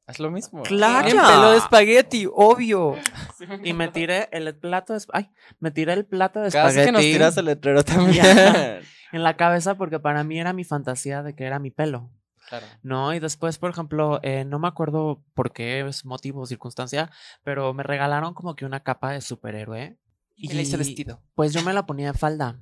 [0.07, 0.63] Es lo mismo.
[0.63, 1.05] Claro.
[1.05, 2.95] Tienen pelo de espagueti, obvio.
[3.63, 5.29] y me tiré el plato de, ay,
[5.59, 6.85] me tiré el plato de Casi espagueti.
[6.85, 8.23] que nos tiras el letrero también.
[8.23, 8.79] Ya.
[9.11, 12.09] en la cabeza porque para mí era mi fantasía de que era mi pelo,
[12.49, 12.65] claro.
[12.81, 13.13] ¿no?
[13.13, 17.11] Y después, por ejemplo, eh, no me acuerdo por qué es motivo o circunstancia,
[17.43, 19.97] pero me regalaron como que una capa de superhéroe.
[20.35, 21.21] Y le hice vestido.
[21.35, 22.57] Pues yo me la ponía de falda.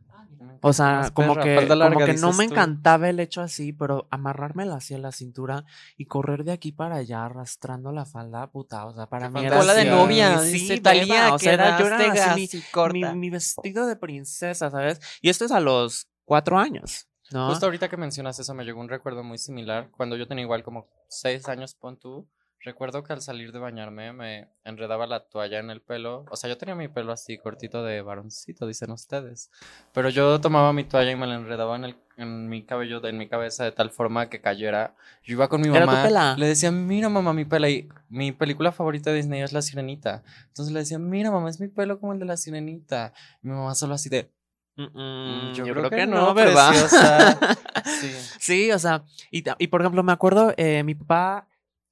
[0.62, 2.54] O sea, como perra, que, larga, como que no me tú.
[2.54, 5.66] encantaba el hecho así, pero amarrármela así a la cintura
[5.98, 9.46] y correr de aquí para allá arrastrando la falda, puta, o sea, para Qué mí
[9.46, 13.14] era Cola de novia, sí, dice Talía, o sea, era- yo era así, mi- corta.
[13.14, 15.00] mi, mi vestido de princesa, ¿sabes?
[15.22, 17.48] Y esto es a los cuatro años, ¿no?
[17.48, 19.90] Justo ahorita que mencionas eso, me llegó un recuerdo muy similar.
[19.98, 22.28] Cuando yo tenía igual como seis años, pon tú,
[22.64, 26.26] recuerdo que al salir de bañarme me enredaba la toalla en el pelo.
[26.30, 29.52] O sea, yo tenía mi pelo así cortito de varoncito, dicen ustedes.
[29.94, 33.18] Pero yo tomaba mi toalla y me la enredaba en, el, en mi cabello, en
[33.18, 34.96] mi cabeza, de tal forma que cayera.
[35.24, 36.04] Yo iba con mi Era tu mamá.
[36.04, 36.36] pela.
[36.38, 37.70] Le decía, mira mamá, mi pela.
[37.70, 40.24] Y mi película favorita de Disney es La Sirenita.
[40.48, 43.14] Entonces le decía, mira mamá, es mi pelo como el de La Sirenita.
[43.44, 44.32] Y mi mamá solo así de,
[44.78, 46.70] Mm, "Mm, mm, yo, creo, que, no, ¿verdad?
[46.70, 47.40] preciosa".
[48.00, 48.12] sí.
[48.40, 51.48] Sí, o sea, y por ejemplo, me acuerdo, eh, mi papá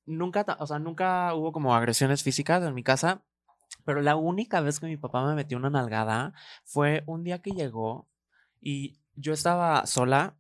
[0.10, 3.22] nunca, o sea, nunca hubo como agresiones físicas en mi casa,
[3.86, 6.34] pero la única vez que mi papá me metió una nalgada
[6.66, 8.08] fue un día que llegó
[8.62, 10.36] y yo estaba sola,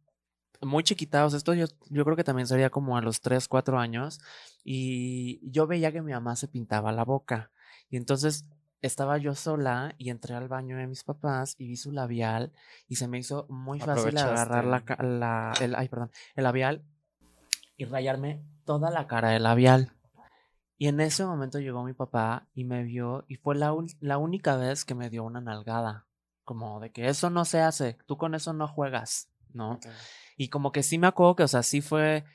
[0.62, 3.47] muy chiquita, o sea, esto yo, yo creo que también sería como a los 3,
[3.47, 4.19] 4 años,
[4.63, 7.51] y yo veía que mi mamá se pintaba la boca,
[7.89, 8.45] y entonces
[8.82, 12.53] estaba yo sola y entré al baño de mis papás y vi su labial
[12.88, 16.84] y se me hizo muy fácil agarrar la, la- el, ay, perdón, el labial
[17.79, 19.93] y rayarme toda la cara del labial.
[20.77, 24.57] Y en ese momento llegó mi papá y me vio y fue la, la única
[24.57, 26.05] vez que me dio una nalgada.
[26.43, 29.79] Como de que eso no se hace, tú con eso no juegas, ¿no?
[30.35, 32.25] Y como que sí me acuerdo que, o sea, sí fue,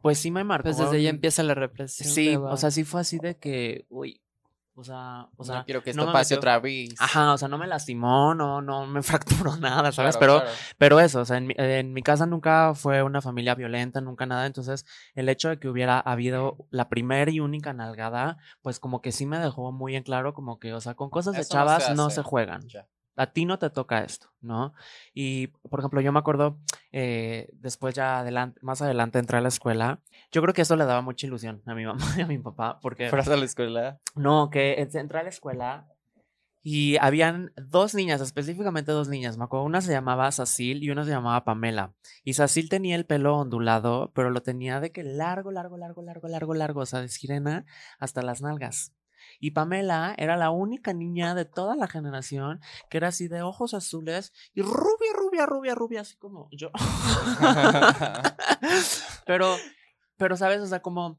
[0.00, 0.64] pues sí me marcó.
[0.64, 2.08] Pues desde ahí empieza la represión.
[2.08, 4.21] Sí, de o sea, sí fue así de que, uy,
[4.74, 6.94] o sea, o sea, no quiero que esto pase metió- otra vez.
[6.98, 9.02] Ajá, o sea, no me lastimó, no, no me
[9.50, 10.16] fracturó nada, ¿sabes?
[10.16, 10.58] Claro, pero, claro.
[10.78, 14.24] pero eso, o sea, en mi, en mi casa nunca fue una familia violenta, nunca
[14.26, 19.02] nada, entonces el hecho de que hubiera habido la primera y única nalgada, pues como
[19.02, 21.54] que sí me dejó muy en claro como que, o sea, con cosas de Eso
[21.54, 22.66] no se chavas no se juegan.
[22.68, 22.86] Ya.
[23.16, 24.72] A ti no te toca esto, ¿no?
[25.12, 26.58] Y, por ejemplo, yo me acuerdo,
[26.92, 30.84] eh, después ya adelante, más adelante entré a la escuela, yo creo que eso le
[30.86, 33.08] daba mucha ilusión a mi mamá y a mi papá, porque...
[33.10, 34.00] Fueras a la escuela.
[34.14, 35.88] No, que en- entré a la escuela
[36.64, 39.36] y habían dos niñas, específicamente dos niñas.
[39.36, 41.92] Me acuerdo, una se llamaba Sacil y una se llamaba Pamela.
[42.22, 46.28] Y Sacil tenía el pelo ondulado, pero lo tenía de que largo, largo, largo, largo,
[46.28, 47.66] largo, largo, o sea, de sirena
[47.98, 48.92] hasta las nalgas.
[49.42, 53.74] Y Pamela era la única niña de toda la generación que era así de ojos
[53.74, 56.70] azules y rubia, rubia, rubia, rubia, así como yo.
[59.26, 59.56] pero,
[60.16, 60.60] pero, ¿sabes?
[60.60, 61.18] O sea, como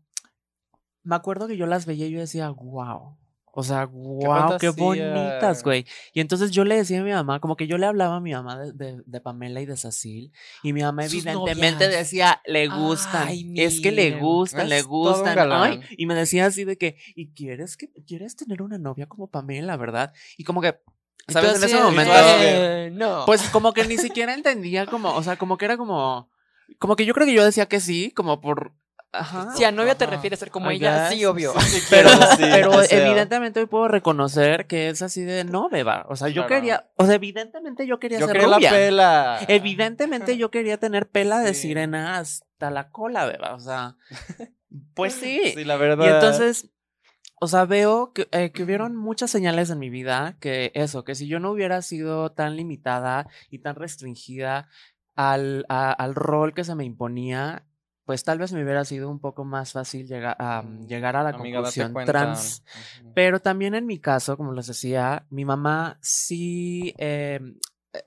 [1.04, 3.18] me acuerdo que yo las veía y yo decía, wow.
[3.56, 5.86] O sea, wow, qué, bonitas, güey.
[6.12, 8.34] Y entonces yo le decía a mi mamá, como que yo le hablaba a mi
[8.34, 10.32] mamá de, de- de Pamela y de Cecil.
[10.64, 12.00] Y mi mamá Sus evidentemente novias.
[12.00, 13.28] decía, le gustan.
[13.28, 15.52] Ay, es que le gustan, le gustan.
[15.52, 19.28] Ay, y me decía así de que, ¿y quieres que quieres tener una novia como
[19.30, 20.14] Pamela, verdad?
[20.36, 20.80] Y como que,
[21.28, 21.56] ¿sabes?
[21.58, 22.12] En ese momento.
[22.40, 23.24] "Eh, no.
[23.28, 26.28] Pues como que ni siquiera entendía como, o sea, como que era como,
[26.80, 28.74] como que yo creo que yo decía que sí, como por,
[29.14, 29.56] ajá.
[29.56, 31.18] si a novia te refieres a ser como I ella, guess.
[31.18, 31.54] sí, obvio.
[31.90, 33.06] Pero, Sí, pero o sea.
[33.08, 36.06] evidentemente hoy puedo reconocer que es así de no, beba.
[36.10, 36.48] O sea, yo Claro.
[36.50, 38.70] quería, o sea, evidentemente yo quería Yo ser quería la rubia.
[38.72, 39.40] pela.
[39.48, 41.62] Evidentemente yo quería tener pela de Sí.
[41.70, 43.54] sirena hasta la cola, beba.
[43.56, 43.96] O sea,
[44.96, 45.40] pues sí.
[45.56, 46.06] Sí, la verdad.
[46.06, 46.70] Y entonces,
[47.40, 51.14] o sea, veo que, eh, que hubieron muchas señales en mi vida que eso, que
[51.16, 54.70] si yo no hubiera sido tan limitada y tan restringida
[55.16, 57.66] al, a- al rol que se me imponía,
[58.06, 61.24] pues tal vez me hubiera sido un poco más fácil llegar a, Mm, llegar a
[61.24, 62.64] la Amiga, conclusión trans.
[63.14, 67.40] Pero también en mi caso, como les decía, mi mamá sí, eh,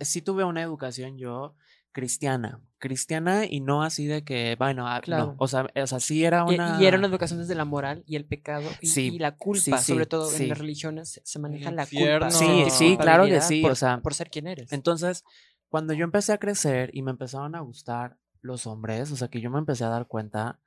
[0.01, 1.55] sí tuve una educación yo
[1.93, 5.29] cristiana, cristiana y no así de que, bueno, ah, Claro.
[5.29, 6.77] no, o sea, o sea, sí era Y- una...
[6.79, 9.63] Y, era una educación desde la moral y el pecado y, Sí, y la culpa,
[9.63, 12.31] sí, sí, sobre todo en las religiones se- maneja la culpa.
[12.31, 14.73] Sí, sí, claro que sí, por, o sea, por ser quien eres.
[14.75, 15.25] Entonces,
[15.71, 19.41] cuando yo empecé a crecer y me empezaron a gustar los hombres, o sea, que
[19.41, 20.61] yo me empecé a dar cuenta.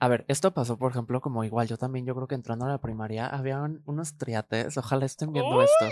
[0.00, 2.68] A ver, esto pasó, por ejemplo, como igual, yo también, yo creo que entrando a
[2.68, 5.88] la primaria, habían unos triates, ojalá estén viendo esto.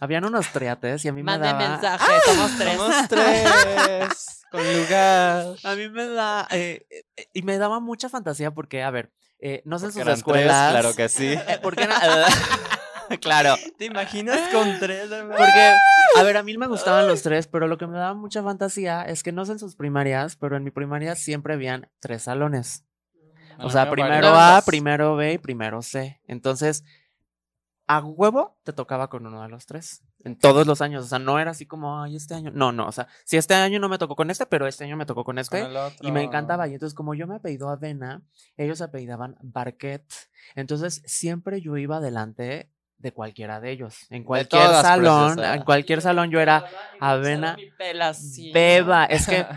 [0.00, 1.68] Habían unos triates y a mí me Mande daba...
[1.68, 2.76] mensaje, somos tres.
[2.76, 4.42] Somos tres.
[4.50, 5.54] con lugar.
[5.62, 6.48] A mí me da...
[6.50, 6.86] eh,
[7.16, 10.18] eh, y me daba mucha fantasía porque, a ver, eh, no sé Porque sus tres,
[10.18, 10.70] escuelas...
[10.72, 11.32] claro que sí.
[11.32, 11.98] eh, porque era...
[13.22, 13.54] claro.
[13.78, 15.74] ¿Te imaginas con tres, Porque,
[16.18, 19.02] a ver, a mí me gustaban los tres, pero lo que me daba mucha fantasía
[19.02, 22.84] es que no sé en sus primarias, pero en mi primaria siempre habían tres salones.
[23.58, 24.28] O sea, primero.
[24.28, 26.20] A, primero B y primero C.
[26.26, 26.84] Entonces,
[27.86, 30.02] a huevo te tocaba con uno de los tres.
[30.24, 31.04] En todos los años.
[31.04, 32.50] O sea, no era así como, ay, este año.
[32.54, 32.86] No, no.
[32.86, 35.24] O sea, si este año no me tocó con este, pero este año me tocó
[35.24, 35.60] con Con este.
[35.60, 36.06] el otro.
[36.06, 36.68] Y me encantaba.
[36.68, 38.22] Y entonces, como yo me apellido Avena,
[38.56, 40.04] ellos apellidaban Barquet.
[40.54, 42.70] Entonces, siempre yo iba adelante
[43.02, 44.06] de cualquiera de ellos.
[44.10, 46.64] En cualquier todas, salón, en cualquier salón yo era
[47.00, 47.56] Avena.
[48.52, 49.04] Beba.
[49.06, 49.44] Es que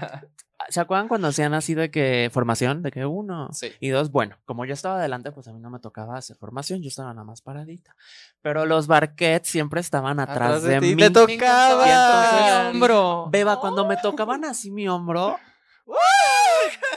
[0.69, 2.81] ¿Se acuerdan cuando hacían así de que formación?
[2.81, 3.71] De que uno Sí.
[3.79, 6.81] y dos, bueno, como yo estaba adelante, pues a mí no me tocaba hacer formación,
[6.81, 7.95] yo estaba nada más paradita.
[8.41, 10.95] Pero los barquets siempre estaban atrás, de, ti, mí.
[10.95, 12.69] te Y entonces- tocaba.
[12.71, 13.27] hombro.
[13.29, 15.37] Beba, cuando me tocaban así mi hombro.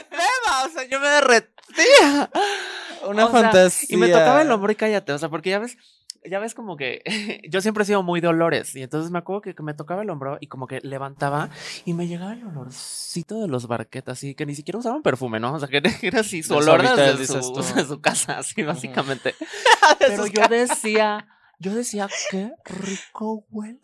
[0.09, 2.29] Beba, o sea, yo me derretía.
[3.07, 3.87] Una O sea, fantasía.
[3.95, 5.77] Y me tocaba el hombro y cállate, o sea, porque ya ves,
[6.25, 7.01] ya ves como que
[7.49, 10.01] yo siempre he sido muy de olores y entonces me acuerdo que, que me tocaba
[10.01, 11.49] el hombro y como que levantaba
[11.85, 15.53] y me llegaba el olorcito de los barquetas, así que ni siquiera usaban perfume, ¿no?
[15.53, 16.85] O sea, que era así su olor
[17.25, 17.61] su, tú.
[17.75, 19.35] de su casa, así básicamente.
[19.99, 21.27] Pero yo decía,
[21.59, 23.79] yo decía, qué rico huele.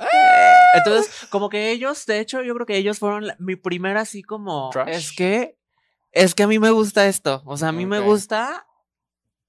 [0.76, 4.24] Entonces, como que ellos, de hecho, yo creo que ellos fueron la- mi primera así
[4.24, 4.88] como, Crush.
[4.90, 5.58] es que,
[6.12, 8.66] es que a mí me gusta esto, o sea, a mí me gusta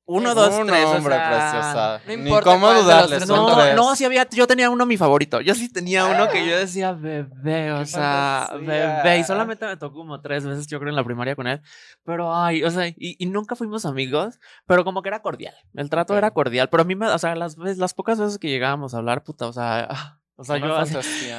[0.08, 0.84] uno, dos, tres.
[0.84, 2.00] o hombre sea, preciosa.
[2.06, 3.28] no Ni cómo dudarles.
[3.28, 5.40] No, no, sí había, yo tenía uno mi favorito.
[5.40, 9.02] Yo sí tenía uno que yo decía bebé, o sea, fantasía.
[9.02, 9.18] bebé.
[9.18, 11.60] Y solamente me tocó como tres veces, yo creo, en la primaria con él.
[12.04, 15.54] Pero, ay, o sea, y, y nunca fuimos amigos, pero como que era cordial.
[15.74, 16.68] El trato era cordial.
[16.68, 19.48] Pero a mí me, o sea, las, las pocas veces que llegábamos a hablar, puta,
[19.48, 20.96] o sea, ah, o sea, Una yo, así-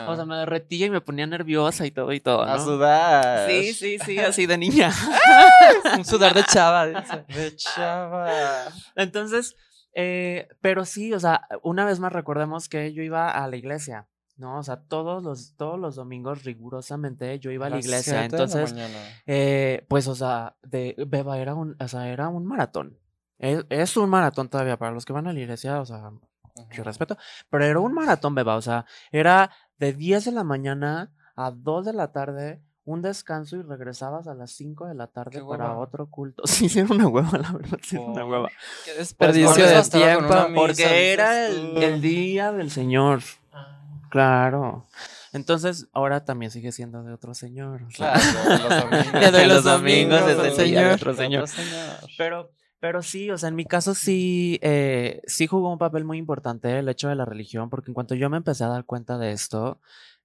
[0.07, 2.63] o sea, me derretía y me ponía nerviosa y todo y todo, A ¿no?
[2.63, 3.49] sudar.
[3.49, 4.91] Sí, sí, sí, así de niña.
[5.97, 6.85] Un sudar de chava.
[7.27, 8.27] De chava.
[8.95, 9.55] Entonces,
[9.93, 14.07] eh, pero sí, o sea, una vez más recordemos que yo iba a la iglesia,
[14.35, 14.57] ¿no?
[14.59, 18.25] O sea, todos los, todos los domingos rigurosamente yo iba a la iglesia.
[18.25, 18.75] Entonces,
[19.25, 22.99] eh, pues, o sea, de Beba era un, o sea, era un maratón.
[23.39, 26.11] Es, es un maratón todavía para los que van a la iglesia, o sea,
[26.71, 27.17] yo respeto,
[27.49, 31.85] pero era un maratón, Beba, o sea, era de 10 de la mañana a 2
[31.85, 36.09] de la tarde, un descanso y regresabas a las 5 de la tarde para otro
[36.09, 36.43] culto.
[36.47, 38.49] Sí, sí, era una hueva, la verdad, sí, era una hueva.
[38.85, 40.35] Qué desperdicio de tiempo.
[40.55, 43.21] Porque era el, día del Señor.
[44.09, 44.87] Claro.
[45.33, 47.83] Entonces, ahora también sigue siendo de otro señor.
[47.83, 49.31] o sea, Claro, los domingos.
[49.31, 50.93] Doy los domingos domingos es día de Señor.
[50.93, 51.47] otro señor.
[51.47, 51.97] señor.
[52.17, 56.17] Pero, pero sí, o sea, en mi caso sí, eh, sí jugó un papel muy
[56.17, 59.17] importante el hecho de la religión, porque en cuanto yo me empecé a dar cuenta
[59.17, 59.79] de esto,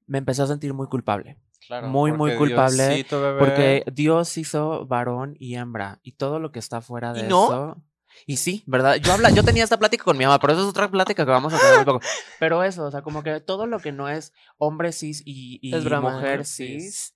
[0.07, 1.39] me empecé a sentir muy culpable.
[1.67, 3.39] Claro, muy, muy culpable, Diosito, bebé.
[3.39, 7.45] Porque Dios hizo varón y hembra, y todo lo que está fuera de ¿Y no?
[7.45, 7.83] eso.
[8.27, 8.97] Y sí, ¿verdad?
[8.97, 11.31] Yo, habla, yo tenía esta plática con mi mamá, pero eso es otra plática que
[11.31, 12.01] vamos a tener muy poco.
[12.39, 15.75] Pero eso, o sea, como que todo lo que no es hombre cis y, y
[15.75, 17.15] Es mujer cis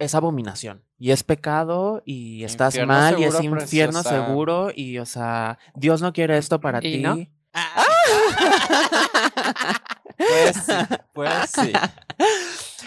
[0.00, 0.82] es abominación.
[1.00, 3.56] Y es pecado y estás Infierno mal y es infierno
[4.02, 4.26] preciosa.
[4.26, 4.70] seguro.
[4.74, 6.98] Y, o sea, Dios no quiere esto para ¿Y ti.
[6.98, 7.16] no?
[10.16, 10.72] Pues sí,
[11.14, 11.72] pues sí.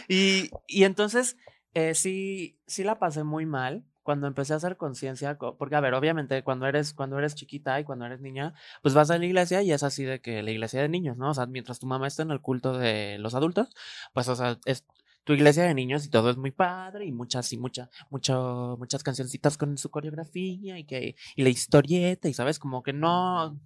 [0.09, 1.37] Y, y entonces,
[1.73, 5.79] eh, sí, sí la pasé muy mal cuando empecé a hacer conciencia, co- porque a
[5.79, 9.25] ver, obviamente cuando eres, cuando eres chiquita y cuando eres niña, pues vas a la
[9.25, 11.29] iglesia y es así de que la iglesia de niños, ¿no?
[11.29, 13.69] O sea, mientras tu mamá está en el culto de los adultos,
[14.13, 14.83] pues, o sea, es
[15.23, 19.03] tu iglesia de niños y todo es muy padre y muchas y mucha, mucho, muchas
[19.03, 23.59] cancioncitas con su coreografía y que, y la historieta y sabes, como que no,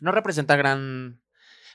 [0.00, 1.20] no representa gran...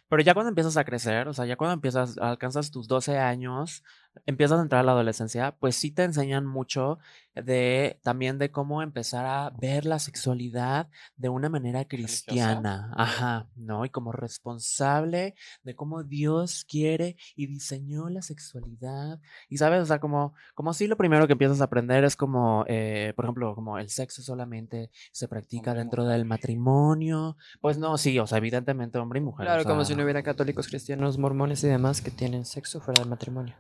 [0.10, 3.84] Pero ya cuando empiezas a crecer, o sea, ya cuando empiezas, alcanzas tus 12 años,
[4.26, 7.00] empiezas a entrar a la adolescencia, pues sí te enseñan mucho
[7.36, 13.86] de también de cómo empezar a ver la sexualidad de una manera cristiana, ajá, ¿no?
[13.86, 19.20] Y como responsable de cómo Dios quiere y diseñó la sexualidad.
[19.50, 22.66] Y sabes, o sea, como, como sí lo primero que empiezas a aprender es como,
[22.68, 27.38] eh, por ejemplo, como el sexo solamente se practica Hombre dentro del matrimonio.
[27.62, 29.48] Pues no, sí, o sea, evidentemente hombre y mujer.
[29.48, 32.80] o Claro, como sea, si no hubiera católicos, cristianos, mormones y demás que tienen sexo
[32.80, 33.56] fuera del matrimonio.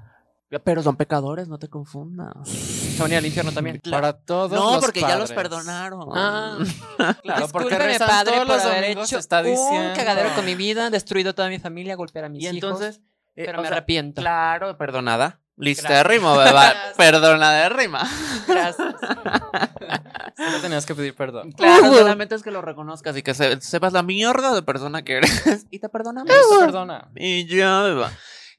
[0.59, 2.33] Pero son pecadores, no te confundas.
[2.47, 3.79] Se van a ir al infierno también.
[3.89, 6.09] Para todos No, los porque ya los perdonaron.
[6.13, 6.57] Ah.
[7.23, 9.93] Claro, porque rezan padre, todos por los haber hecho está un diciendo.
[9.95, 12.55] cagadero con mi vida, destruido toda mi familia, golpear a mis Y hijos.
[12.55, 12.97] entonces,
[13.35, 14.21] eh, pero me sea, arrepiento.
[14.21, 15.39] Claro, perdonada.
[15.55, 15.83] Gracias.
[15.83, 16.49] Listérrimo, bebé.
[16.51, 16.93] Gracias.
[16.97, 18.09] Perdonadérrima.
[18.47, 18.95] Gracias.
[20.37, 21.51] Solo tenías que pedir perdón.
[21.51, 25.17] Claro, solamente es que lo reconozcas y que se- sepas la mierda de persona que
[25.17, 25.65] eres.
[25.69, 26.27] Y te perdonamos.
[26.31, 27.09] Te perdona.
[27.15, 28.11] Y ya, beba.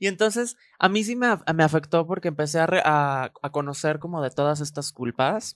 [0.04, 3.98] Y entonces, a mí sí me, me afectó porque empecé a, re- a, a conocer
[3.98, 5.54] como de todas estas culpas.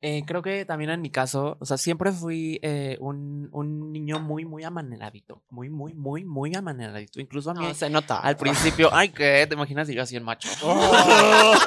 [0.00, 4.18] Eh, creo que también en mi caso, o sea, siempre fui eh, un, un niño
[4.18, 5.44] muy, muy amaneradito.
[5.48, 7.20] Muy, muy, muy, muy amaneradito.
[7.20, 8.18] Incluso a mí, No, se nota.
[8.18, 9.46] al principio, ay, ¿qué?
[9.48, 10.48] ¿Te imaginas si yo así el macho?
[10.64, 11.54] Oh.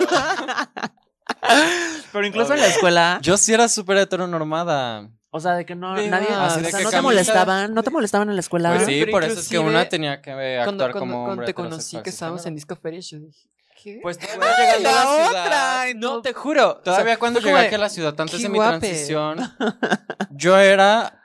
[2.12, 5.10] Pero incluso en la escuela, Yo sí era súper heteronormada.
[5.36, 8.30] O sea, de que no, nadie, o de que no te molestaban, no te molestaban
[8.30, 8.72] en la escuela.
[8.76, 11.46] Pues sí, por eso es que una tenía que actuar Cuando, cuando, como cuando hombre.
[11.48, 13.50] te conocí que estábamos en Disco Ferias, yo dije,
[13.82, 14.00] ¿qué?
[14.02, 15.86] Pues todavía llegando a la ciudad.
[15.96, 16.70] no, te juro.
[16.70, 18.80] o sea, Todavía cuando llegué aquí a la ciudad, antes "Qué de mi guape".
[18.80, 19.40] transición,
[20.30, 21.20] yo era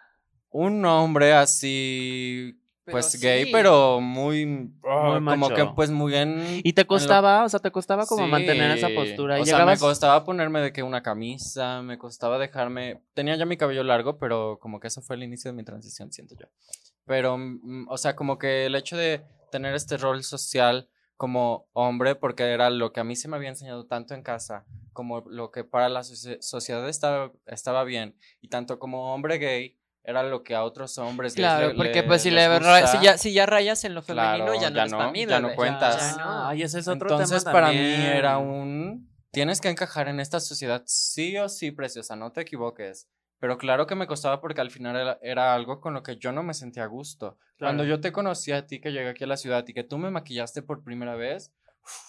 [0.51, 2.59] un hombre así
[2.92, 5.55] pues gay, pero muy, ah, como macho.
[5.55, 6.61] que pues muy en...
[6.64, 9.38] Y te en lo- costaba, o sea, te costaba como mantener esa postura.
[9.38, 9.79] Y O sea, llegabas...
[9.81, 13.03] me costaba ponerme de que una camisa, me costaba dejarme.
[13.14, 16.12] Tenía ya mi cabello largo, pero como que eso fue el inicio de mi transición,
[16.12, 16.46] siento yo.
[17.07, 22.14] Pero, mm, o sea, como que el hecho de tener este rol social como hombre,
[22.14, 25.51] porque era lo que a mí se me había enseñado tanto en casa, como lo
[25.51, 29.78] que para la socie- sociedad estaba, estaba bien, y tanto como hombre gay,
[30.09, 32.87] era lo que a otros hombres Claro, le- porque le- pues si, les le gusta.
[32.87, 35.11] si, ya, si ya rayas en lo femenino, Claro, ya no ya es no, para
[35.12, 36.16] mí, ya no cuentas.
[36.16, 36.47] ya no.
[36.49, 39.07] Ay, ese es otro Entonces, tema para mí era un...
[39.31, 43.07] Tienes que encajar en esta sociedad sí o sí, preciosa, no te equivoques.
[43.38, 46.33] Pero claro que me costaba porque al final era, era algo con lo que yo
[46.33, 47.37] no me sentía a gusto.
[47.59, 47.97] Cuando Claro.
[47.97, 50.11] yo te conocí a ti, que llegué aquí a la ciudad y que tú me
[50.11, 51.53] maquillaste por primera vez,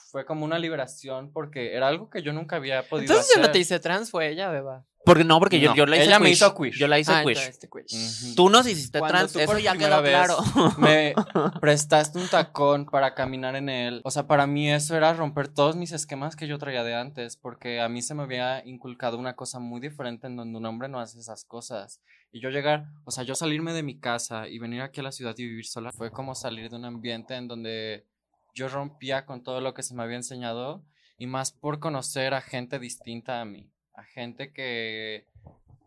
[0.09, 3.49] fue como una liberación porque era algo que yo nunca había podido Entonces yo hacer.
[3.49, 4.85] no te hice trans, fue ella, beba.
[5.09, 6.77] Porque no, porque yo, No, yo la hice ella me hizo quish.
[6.77, 7.37] Yo la hice Ah, quish.
[7.39, 8.25] entonces te quish.
[8.27, 8.35] Ujú.
[8.35, 10.37] Tú nos hiciste Cuando trans, tú eso por ya quedó vez claro.
[10.77, 11.15] Me
[11.61, 14.01] prestaste un tacón para caminar en él.
[14.03, 17.37] O sea, para mí eso era romper todos mis esquemas que yo traía de antes,
[17.37, 20.89] porque a mí se me había inculcado una cosa muy diferente en donde un hombre
[20.89, 22.01] no hace esas cosas.
[22.31, 25.11] Y yo llegar, o sea, yo salirme de mi casa y venir aquí a la
[25.11, 28.05] ciudad y vivir sola fue como salir de un ambiente en donde
[28.53, 30.83] yo rompía con todo lo que se me había enseñado
[31.17, 35.27] y más por conocer a gente distinta a mí, a gente que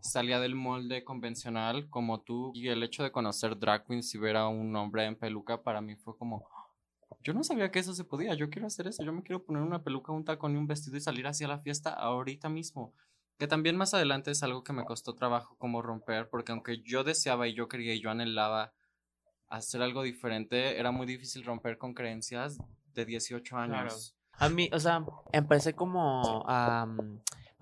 [0.00, 4.36] salía del molde convencional como tú y el hecho de conocer drag queens y ver
[4.36, 6.46] a un hombre en peluca para mí fue como
[7.22, 9.62] yo no sabía que eso se podía, yo quiero hacer eso, yo me quiero poner
[9.62, 12.94] una peluca, un tacón y un vestido y salir hacia la fiesta ahorita mismo.
[13.38, 17.04] Que también más adelante es algo que me costó trabajo como romper, porque aunque yo
[17.04, 18.72] deseaba y yo quería y yo anhelaba
[19.48, 22.58] hacer algo diferente, era muy difícil romper con creencias
[22.92, 24.16] de 18 años.
[24.32, 26.86] A mí, o sea, empecé como a,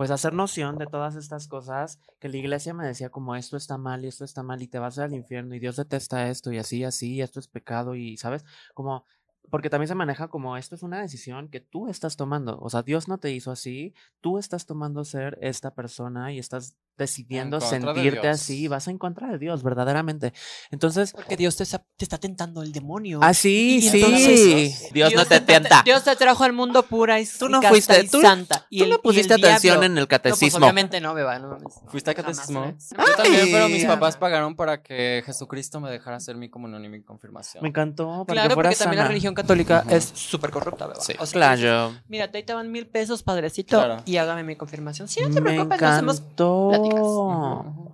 [0.00, 3.76] pues, hacer noción de todas estas cosas que la iglesia me decía como esto está
[3.76, 6.56] mal y esto está mal y te vas al infierno y Dios detesta esto y
[6.56, 8.46] así, así, esto es pecado y, ¿sabes?
[8.72, 9.04] Como,
[9.50, 12.58] porque también se maneja como esto es una decisión que tú estás tomando.
[12.62, 16.78] O sea, Dios no te hizo así, tú estás tomando ser esta persona y estás
[17.04, 20.32] decidiendo de sentirte así, vas en contra de Dios, verdaderamente.
[20.70, 23.20] Entonces, Porque Dios te está, te está tentando el demonio.
[23.22, 25.82] así, Y sí, entonces, Dios no te tienta.
[25.84, 28.66] Dios te trajo al mundo pura y Tú no fuiste, y tú- santa.
[28.70, 30.58] Y Tú el- y pusiste el atención diablo- en el No, pues catecismo.
[30.58, 31.58] obviamente no, beba, no.
[31.88, 32.64] ¿Fuiste a Jamás, catecismo?
[32.64, 32.74] ¿eh?
[32.96, 36.88] Yo también, pero mis papás pagaron para que Jesucristo me dejara hacer mi comunión y
[36.88, 37.62] mi confirmación.
[37.62, 41.00] Me encantó, para Claro, que fuera porque también la religión católica es súper corrupta, beba.
[41.00, 41.14] Sí.
[41.18, 41.94] O sea, Claro.
[42.08, 44.02] Mira, ahí te van mil pesos, padrecito, Claro.
[44.04, 45.08] y hágame mi confirmación.
[45.08, 46.22] Sí, no te Me preocupes, nos hacemos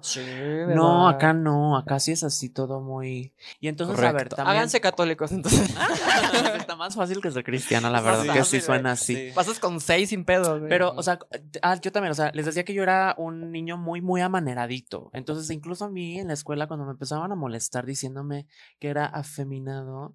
[0.01, 0.21] Sí,
[0.69, 3.35] No, acá no, acá sí es así todo muy...
[3.61, 4.37] Y entonces, a ver, Correcto.
[4.37, 4.57] también...
[4.57, 5.71] Háganse católicos, entonces.
[6.57, 9.31] Está más fácil que ser cristiano, la verdad, que sí suena así.
[9.35, 10.69] Pasas con seis sin pedo, güey.
[10.69, 11.19] Pero, o sea,
[11.63, 15.11] ah, yo también, o sea, les decía que yo era un niño muy, muy amaneradito.
[15.13, 18.47] Entonces, incluso a mí en la escuela, cuando me empezaban a molestar diciéndome
[18.79, 20.15] que era afeminado,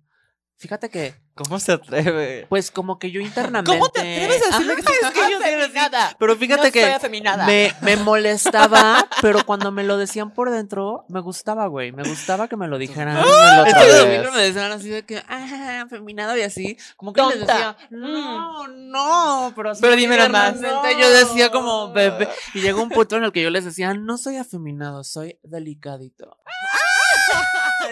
[0.62, 2.46] fíjate que, ¿Cómo se atreve?
[2.50, 3.72] pues, como que yo internamente.
[3.72, 6.16] ¿Cómo te atreves a decirle que estás es que yo afeminada?
[6.20, 6.82] Pero fíjate no que.
[6.82, 7.46] soy afeminada.
[7.48, 11.92] Me, me molestaba, pero cuando me lo decían por dentro, me gustaba, güey.
[11.92, 13.18] Me gustaba que me lo dijeran.
[13.18, 14.32] Otra vez.
[14.34, 16.78] me decían así de que, ah, feminado y así.
[16.96, 17.54] Como que les Tonta.
[17.54, 20.60] decía, no, no, pero así Pero dímelo más.
[20.60, 22.30] tiernamente Yo decía como bebé.
[22.54, 26.38] Y llegó un punto en el que yo les decía, no soy afeminado, soy delicadito.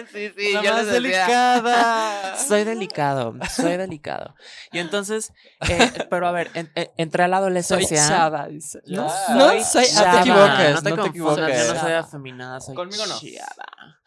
[0.11, 2.35] sí, sí, La yo más delicada.
[2.47, 4.35] soy delicado, soy delicado.
[4.71, 5.33] Y entonces,
[5.69, 8.07] eh, pero a ver, en- en- entré a la soy adolescencia.
[8.07, 8.81] chava, dice.
[8.85, 8.95] Ya.
[8.97, 10.11] No Soy soy chava.
[10.11, 13.19] te equivoques, no te, no te confundas, yo no soy afeminada, soy Conmigo no.
[13.19, 13.99] chava.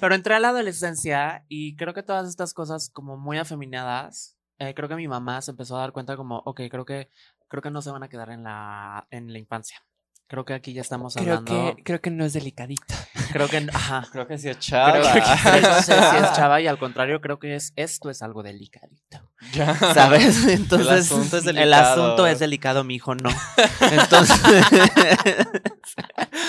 [0.00, 4.74] Pero entré a la adolescencia y creo que todas estas cosas como muy afeminadas, eh,
[4.74, 7.10] creo que mi mamá se empezó a dar cuenta como, ok, creo que,
[7.48, 9.82] creo que no se van a quedar en la, en la infancia.
[10.30, 11.74] Creo que aquí ya estamos Creo hablando.
[11.74, 12.94] que, creo que no es delicadita.
[13.32, 14.06] Creo que, ajá.
[14.12, 15.12] Creo que sí es Creo chava.
[15.12, 18.42] que no sé si es chava y al contrario creo que es esto es algo
[18.42, 19.28] delicadito.
[19.52, 19.74] Ya.
[19.74, 20.46] ¿Sabes?
[20.46, 22.04] Entonces, asunto es el delicado.
[22.04, 23.30] asunto es delicado, mi hijo, no.
[23.90, 24.40] Entonces,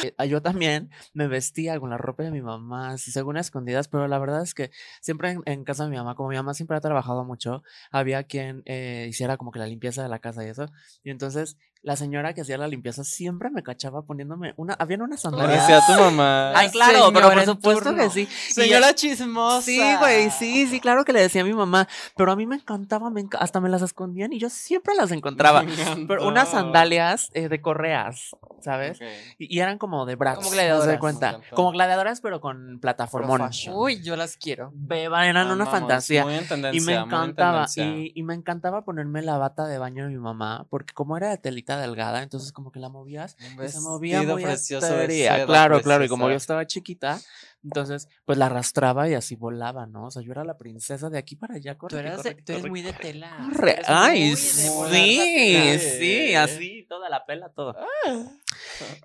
[0.04, 4.20] eh, yo también me vestía con la ropa de mi mamá, según escondidas, pero la
[4.20, 6.82] verdad es que siempre en, en casa de mi mamá, como mi mamá siempre ha
[6.82, 10.66] trabajado mucho, había quien eh, hiciera como que la limpieza de la casa y eso.
[11.04, 15.22] Y entonces, la señora que hacía la limpieza siempre me cachaba poniéndome una, habían unas
[15.22, 15.68] sandalias.
[15.68, 16.52] decía tu mamá.
[16.56, 18.04] Ay, claro, pero por supuesto turno.
[18.04, 18.28] que sí.
[18.50, 19.62] Y Señora chismosa.
[19.64, 22.56] Sí, güey, sí, sí, claro que le decía a mi mamá, pero a mí me
[22.58, 25.64] encantaba, me enca- hasta me las escondían y yo siempre las encontraba.
[25.64, 29.00] Me Pero unas sandalias eh, de correas, ¿sabes?
[29.40, 30.38] Y, y eran como de brax.
[30.38, 31.00] Como gladiadoras.
[31.00, 31.40] cuenta.
[31.56, 33.50] Como gladiadoras, pero con plataformón.
[33.74, 34.72] Uy, yo las quiero.
[34.76, 36.24] Beba, eran una fantasía.
[36.24, 37.86] muy en Y me muy en encantaba, tendencia.
[37.88, 41.30] y, y me encantaba ponerme la bata de baño de mi mamá, porque como era
[41.30, 45.46] de telita delgada, entonces como que la movías Un y se movía muy precioso seda
[45.46, 47.20] Claro, claro, y como yo estaba chiquita,
[47.64, 50.08] entonces pues la arrastraba y así volaba, ¿no?
[50.08, 52.52] O sea, yo era la princesa de aquí para allá, Tú corre, eres, corre, tú
[52.54, 53.38] eres corre, muy de tela.
[53.54, 53.80] corre.
[53.86, 57.76] Ay, sí, sí, así, toda la pela, todo.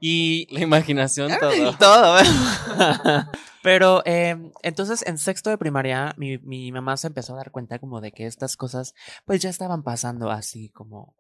[0.01, 1.77] Y La imaginación todo.
[1.79, 2.19] todo.
[3.63, 7.79] Pero eh, entonces en sexto de primaria mi, mi mamá se empezó a dar cuenta
[7.79, 8.95] como de que estas cosas
[9.25, 11.17] pues ya estaban pasando así como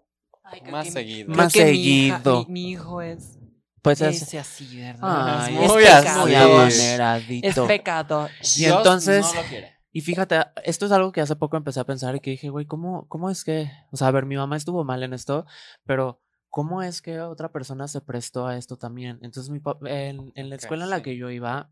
[0.46, 1.34] Ay, Más seguido.
[1.34, 2.44] Más que mi hija- seguido.
[2.46, 3.38] Mi, mi hijo es
[3.82, 5.44] pues es ese así, ¿verdad?
[5.44, 7.40] Ay, Es es muy pecado, así.
[7.44, 8.28] Es pecado.
[8.56, 9.76] Y Dios entonces- no lo quiere.
[9.92, 12.66] Y fíjate, esto es algo que hace poco empecé a pensar y que dije, güey,
[12.66, 15.46] ¿cómo, ¿cómo es que, o sea, a ver, mi mamá estuvo mal en esto,
[15.86, 16.20] pero
[16.50, 19.18] ¿cómo es que otra persona se prestó a esto también?
[19.22, 21.02] Entonces, mi en, en la escuela en la sí.
[21.02, 21.70] que yo iba,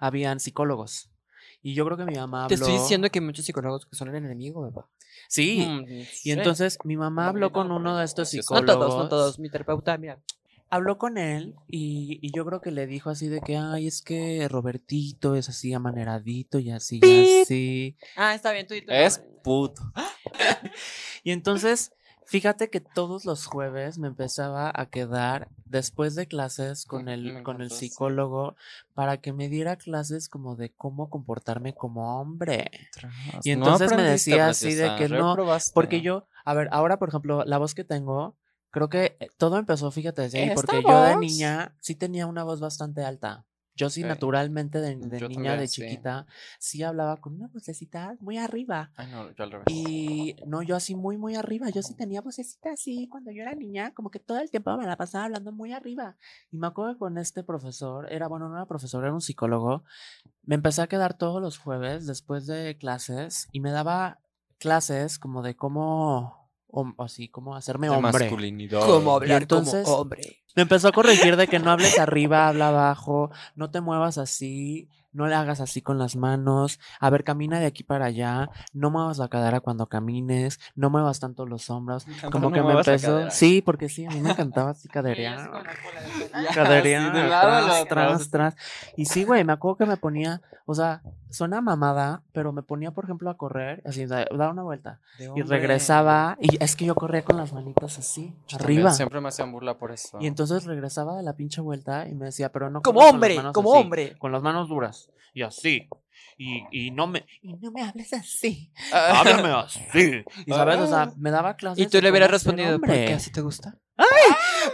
[0.00, 1.10] habían psicólogos.
[1.62, 2.48] Y yo creo que mi mamá habló...
[2.48, 4.84] Te estoy diciendo que hay muchos psicólogos que son el enemigo, ¿verdad?
[5.28, 5.64] Sí.
[5.66, 6.30] Mm, Y sí.
[6.30, 8.88] entonces mi mamá habló con no, uno de estos no No psicólogos.
[8.88, 9.38] todos, no todos.
[9.38, 10.18] Mi terapeuta, mira.
[10.70, 14.02] Habló con él y, y yo creo que le dijo así de que, ay, es
[14.02, 17.96] que Robertito es así amaneradito y así y así.
[18.16, 18.90] Ah, está bien, tú y tú.
[18.92, 19.82] Es puto.
[21.22, 21.92] Y entonces,
[22.26, 27.42] fíjate que todos los jueves me empezaba a quedar después de clases con el, me
[27.42, 28.56] con el psicólogo
[28.94, 32.70] para que me diera clases como de cómo comportarme como hombre.
[33.42, 35.36] Y No entonces me aprendiste, decía así de que no.
[35.72, 38.36] Porque yo, a ver, ahora por ejemplo, la voz que tengo,
[38.70, 42.26] creo que eh, todo empezó, fíjate, desde ahí, ¿Esta porque yo de niña sí tenía
[42.26, 43.44] una voz bastante alta.
[43.76, 46.26] Yo sí, naturalmente de, niña, también, de chiquita,
[46.60, 48.92] sí hablaba con una vocecita muy arriba.
[48.94, 49.64] Ay, no, yo al revés.
[49.68, 51.68] Y no, yo así muy, muy arriba.
[51.70, 54.86] Yo sí tenía vocecita así cuando yo era niña, como que todo el tiempo me
[54.86, 56.16] la pasaba hablando muy arriba.
[56.52, 59.82] Y me acuerdo que con este profesor, era, bueno, no era profesor, era un psicólogo,
[60.44, 64.20] me empecé a quedar todos los jueves después de clases y me daba
[64.58, 68.12] clases como de cómo, hom- así, como hacerme De hombre.
[68.12, 68.86] masculinidad.
[68.86, 70.43] Como hablar entonces- como hombre.
[70.54, 74.88] Me empezó a corregir de que no hables arriba, habla abajo, no te muevas así,
[75.14, 78.90] no le hagas así con las manos, a ver, camina de aquí para allá, no
[78.90, 82.04] muevas la cadera cuando camines, no muevas tanto los hombros.
[82.30, 85.50] Como no que me empezó, sí, porque sí, a mí me encantaba así caderear.
[86.54, 88.56] Caderear, Sí, tras, tras, tras.
[88.96, 91.00] Y sí, güey, me acuerdo que me ponía, o sea,
[91.30, 95.42] suena mamada, pero me ponía, por ejemplo, a correr, así, da, da una vuelta, y
[95.42, 98.90] regresaba, y es que yo corría con las manitas así, Yo también arriba.
[98.92, 100.18] Siempre me hacían burla por eso.
[100.20, 103.74] Y entonces regresaba de la pinche vuelta y me decía, pero no Como hombre, como
[103.74, 104.18] así, hombre.
[104.18, 105.10] Con las manos duras.
[105.32, 105.88] Y así.
[106.36, 107.26] Y, y no me.
[107.42, 108.72] Y no me hables así.
[108.92, 110.24] Háblame así.
[110.46, 111.84] Y sabes, o sea, me daba clases.
[111.84, 113.06] Y tú le hubieras respondido, ¿por hombre.
[113.06, 113.76] qué así te gusta?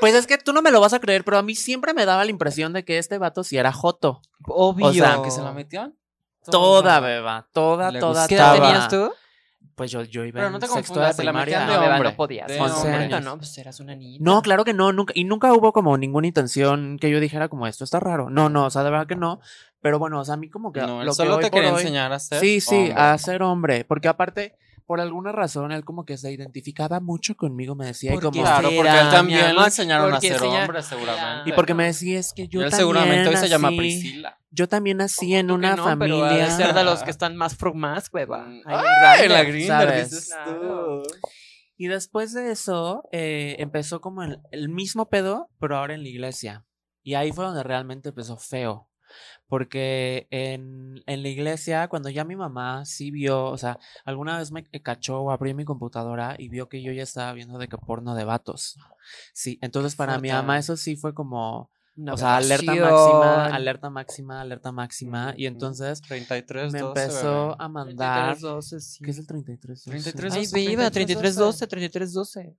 [0.01, 2.07] Pues es que tú no me lo vas a creer, pero a mí siempre me
[2.07, 4.23] daba la impresión de que este vato sí era joto.
[4.47, 4.87] Obvio.
[4.87, 5.95] O sea, ¿Que se la metían?
[6.51, 7.47] Toda, beba.
[7.53, 8.67] Toda, Le toda, ¿Qué edad toda.
[8.67, 9.13] tenías tú?
[9.75, 11.61] Pues yo, yo iba Pero en no te sexto confundas, de primaria.
[11.61, 12.11] de No, beba, hombre.
[12.11, 12.49] no podías.
[12.49, 12.59] de.
[13.21, 14.19] No, pues eras una niña.
[14.21, 17.67] No, claro que no, nunca, y nunca hubo como ninguna intención que yo dijera como
[17.67, 18.29] esto está raro.
[18.31, 19.41] No, no, o sea, de verdad que no.
[19.81, 21.73] Pero bueno, o sea, a mí como que No, lo que solo hoy te quería
[21.73, 22.95] hoy- enseñar a ser Sí, sí, hombre.
[22.97, 23.85] a ser hombre.
[23.87, 24.57] Porque aparte,
[24.91, 28.43] por alguna razón, él como que se identificaba mucho conmigo, me decía, y Porque como...
[28.43, 29.67] Claro, porque él también amor?
[29.67, 31.49] enseñaron a ser enseña- hombre, seguramente.
[31.49, 34.37] Y porque me decía, es que yo Y él también seguramente hoy se llama Priscila.
[34.51, 36.45] Yo también nací en una no, pero familia...
[36.45, 38.39] de ser de los que están más más, hueva.
[38.49, 38.63] Mm.
[38.67, 41.03] Ahí en Ay, la dices Claro.
[41.05, 41.11] tú.
[41.77, 46.09] Y después de eso, eh, empezó como el, el mismo pedo, pero ahora en la
[46.09, 46.67] iglesia.
[47.05, 48.90] Y ahí fue donde realmente empezó feo.
[49.51, 54.53] Porque en, en la iglesia, cuando ya mi mamá sí vio, o sea, alguna vez
[54.53, 57.77] me cachó o abrió mi computadora y vio que yo ya estaba viendo de que
[57.77, 58.79] porno de vatos.
[59.33, 63.91] Sí, entonces para mi mamá eso sí fue como, Una o sea, alerta máxima, alerta
[63.91, 65.35] máxima, alerta máxima.
[65.37, 67.57] Y entonces 33, me 12, empezó bebé.
[67.59, 68.37] a mandar...
[68.37, 69.05] 3312, sí.
[69.05, 69.83] ¿Qué es el 33?
[69.83, 70.33] 33?
[70.33, 71.67] Ay, 12, viva, 3312.
[71.67, 72.57] 3312, 3312.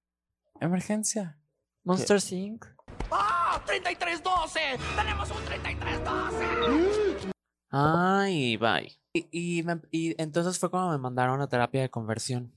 [0.60, 1.38] Emergencia.
[1.86, 2.66] Monster Inc.
[7.70, 8.98] Ay, bye.
[9.14, 9.28] Y,
[9.60, 12.54] y, me- y entonces fue cuando me mandaron a terapia de conversión.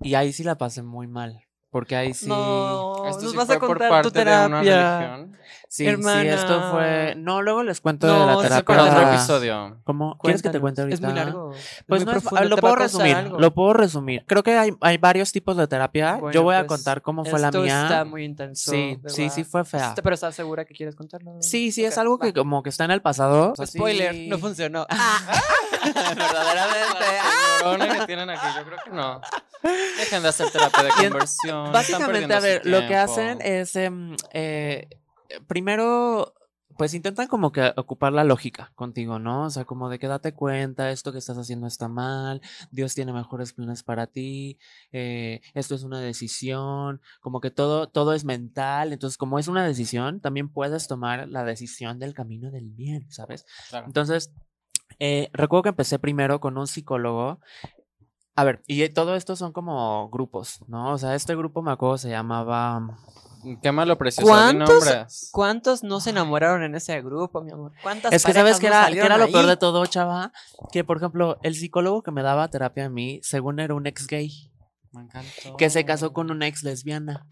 [0.00, 1.47] Y ahí sí la pasé muy mal.
[1.70, 2.26] Porque ahí sí.
[2.26, 4.98] No, Esto nos sí vas fue a por contar tu parte de una terapia.
[5.16, 5.38] religión.
[5.68, 6.86] sí, sí, esto fue.
[7.10, 7.14] hermana.
[7.16, 8.64] No, luego les cuento de No, la eso Eso terapia.
[8.64, 9.76] para otro episodio.
[9.84, 10.16] ¿Cómo?
[10.18, 11.10] ¿Quieres que te cuente Cuéntanos.
[11.14, 11.20] ahorita?
[11.20, 11.52] Es muy largo.
[11.54, 13.16] es Pues muy no es- profundo, lo te va puedo a resumir.
[13.16, 13.38] algo.
[13.38, 14.24] Lo puedo resumir.
[14.26, 16.14] Creo que hay, hay varios tipos de terapia.
[16.14, 17.82] Yo Bueno, voy a pues, contar cómo fue la mía.
[17.82, 18.70] está muy intenso.
[18.70, 19.34] sí, sí, ¿verdad?
[19.34, 19.94] sí fue fea.
[20.02, 21.32] Pero estás segura que quieres contarlo.
[21.42, 22.32] Sí, sí, es Ok, algo que va.
[22.32, 23.52] como que está en el pasado.
[23.66, 24.28] Spoiler, sí.
[24.28, 24.86] no funcionó.
[25.84, 26.98] Verdaderamente.
[27.58, 29.20] La señorona que tienen aquí, yo creo que no.
[29.98, 31.57] Dejen de hacer terapia de conversión.
[31.72, 34.88] Básicamente, a ver, lo que hacen es, em, eh,
[35.46, 36.34] primero,
[36.78, 39.46] pues intentan como que ocupar la lógica contigo, ¿no?
[39.46, 42.40] O sea, como de que date cuenta, esto que estás haciendo está mal,
[42.70, 44.58] Dios tiene mejores planes para ti,
[44.92, 49.66] eh, esto es una decisión, como que todo, todo es mental, entonces como es una
[49.66, 53.44] decisión, también puedes tomar la decisión del camino del bien, ¿sabes?
[53.70, 53.86] Claro.
[53.86, 54.32] Entonces,
[55.00, 57.40] eh, recuerdo que empecé primero con un psicólogo.
[58.38, 60.92] A ver, y eh, todo esto son como grupos, ¿no?
[60.92, 62.96] O sea, este grupo me acuerdo se llamaba...
[63.62, 64.28] Qué malo precioso.
[64.30, 65.28] ¿Cuántos- nombres.
[65.32, 67.72] ¿Cuántos no se enamoraron en ese grupo, mi amor?
[67.82, 70.32] ¿Cuántas Es que parejas sabes que no era, que era lo peor de todo, chava,
[70.70, 74.06] que por ejemplo, el psicólogo que me daba terapia a mí, según era un ex
[74.06, 74.30] gay,
[74.92, 75.56] Me encantó.
[75.56, 77.26] que se casó con una ex lesbiana.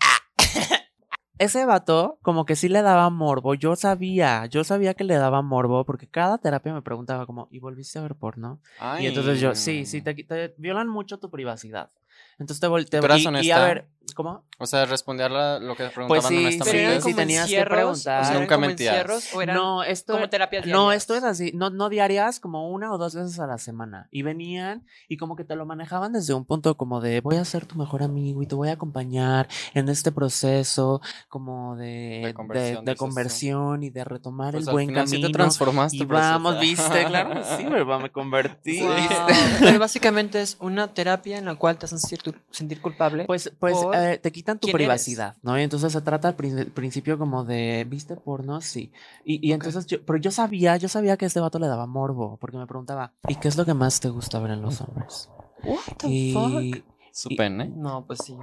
[1.39, 3.55] Ese vato, como que sí le daba morbo.
[3.55, 7.59] Yo sabía, yo sabía que le daba morbo, porque cada terapia me preguntaba como, ¿y
[7.59, 8.61] volviste a ver porno?
[8.99, 11.91] Y entonces yo, sí, sí, te, te violan mucho tu privacidad.
[12.39, 13.01] Entonces te volteo.
[13.01, 13.65] Tú eras y, y a honesta.
[13.65, 14.45] ver, ¿cómo?
[14.59, 16.85] O sea, responder la- lo que te preguntaban Pues sí, Pero honestamente.
[16.87, 18.23] eran sí, tenías que preguntar.
[18.23, 18.95] o sea, Nunca como mentías.
[18.95, 21.03] encierros o eran No, esto como terapias No, diarias?
[21.03, 24.09] esto es así, no, no diarias, como una o dos veces a la semana.
[24.11, 27.45] Y venían y como que te lo manejaban desde un punto como de voy a
[27.45, 31.85] ser tu mejor amigo y te voy a acompañar en este proceso como de,
[32.21, 32.99] De de- conversión, de tú.
[32.99, 35.29] conversión y de retomar Pues el al buen final sí camino.
[35.29, 35.97] te transformaste.
[35.97, 37.65] y vamos, viste, claro, sí.
[37.65, 38.81] Me convertí.
[38.83, 38.95] Wow.
[39.61, 43.25] Pero básicamente es una terapia en la cual te hacen sentir, sentir culpable.
[43.27, 44.75] Pues, pues por eh, te quitan tu eres.
[44.75, 45.59] privacidad, ¿no?
[45.59, 48.61] Y entonces se trata al prin- principio como de, ¿viste porno?
[48.61, 48.93] Sí.
[49.25, 51.87] Y, y entonces yo, pero yo sabía, yo sabía que a este vato le daba
[51.87, 54.81] morbo, porque me preguntaba, ¿y qué es lo que más te gusta ver en los
[54.81, 55.29] hombres?
[55.65, 56.85] What the fuck?
[57.13, 57.73] Su Y- pene.
[57.75, 58.37] No, pues sí.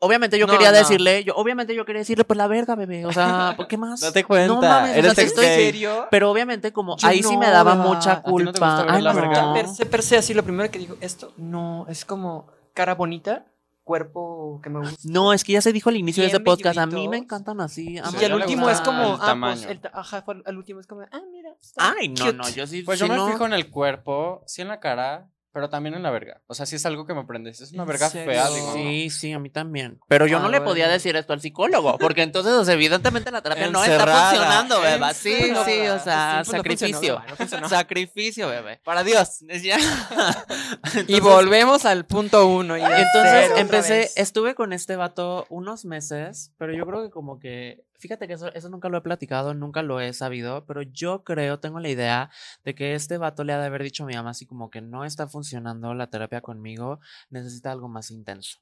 [0.00, 0.78] obviamente yo No, quería no.
[0.78, 4.00] decirle, yo obviamente yo quería decirle, pues la verga, bebé, o sea, ¿por qué más?
[4.00, 4.48] Date cuenta.
[4.52, 5.64] No mames, o sea, eres estoy gay.
[5.66, 6.06] serio?
[6.10, 8.86] Pero obviamente como Yo ahí sí me daba mucha ¿A ti no te gusta culpa.
[8.88, 9.20] Ay, la no.
[9.20, 9.54] verga?
[9.54, 13.46] Per se, per se, así lo primero que dijo, esto no, es como cara bonita,
[13.82, 14.96] cuerpo que me gusta.
[15.04, 17.60] No, es que ya se dijo al inicio de ese podcast, a mí me encantan
[17.60, 17.98] así.
[17.98, 20.58] a Sí, y al me le último es como, el ah, pues, el ajá, al
[20.58, 21.56] último es como, ah, mira.
[21.76, 22.36] Ay, no, cute.
[22.36, 22.82] no, yo sí.
[22.82, 23.26] Pues yo me no.
[23.28, 26.42] fijo en el cuerpo, sí en la cara, pero también en la verga.
[26.48, 27.54] O sea, sí es algo que me prende.
[27.54, 28.30] Si es una ¿En verga serio?
[28.30, 28.74] fea, digo.
[28.74, 29.98] Sí, sí, a mí también.
[30.06, 33.30] Pero yo Ah, no le podía decir esto al psicólogo, porque entonces, o sea, evidentemente
[33.30, 35.14] la terapia no está funcionando, beba.
[35.14, 35.64] Sí, encerrada.
[35.64, 37.14] sí, o sea, Sí, pues no funcionó, sacrificio.
[37.14, 37.68] beba, no funcionó.
[37.70, 38.80] Sacrificio, bebé.
[38.84, 39.38] Para Dios.
[41.08, 42.76] Y volvemos al punto uno.
[42.76, 44.16] Y Entonces empecé, vez.
[44.18, 48.52] estuve con este vato unos meses, pero yo creo que como que, fíjate que eso,
[48.54, 52.30] eso nunca lo he platicado, nunca lo he sabido, pero yo creo, tengo la idea
[52.64, 54.80] de que este vato le ha de haber dicho a mi mamá así como que
[54.80, 58.58] no está funcionando la terapia conmigo, necesita algo más intenso.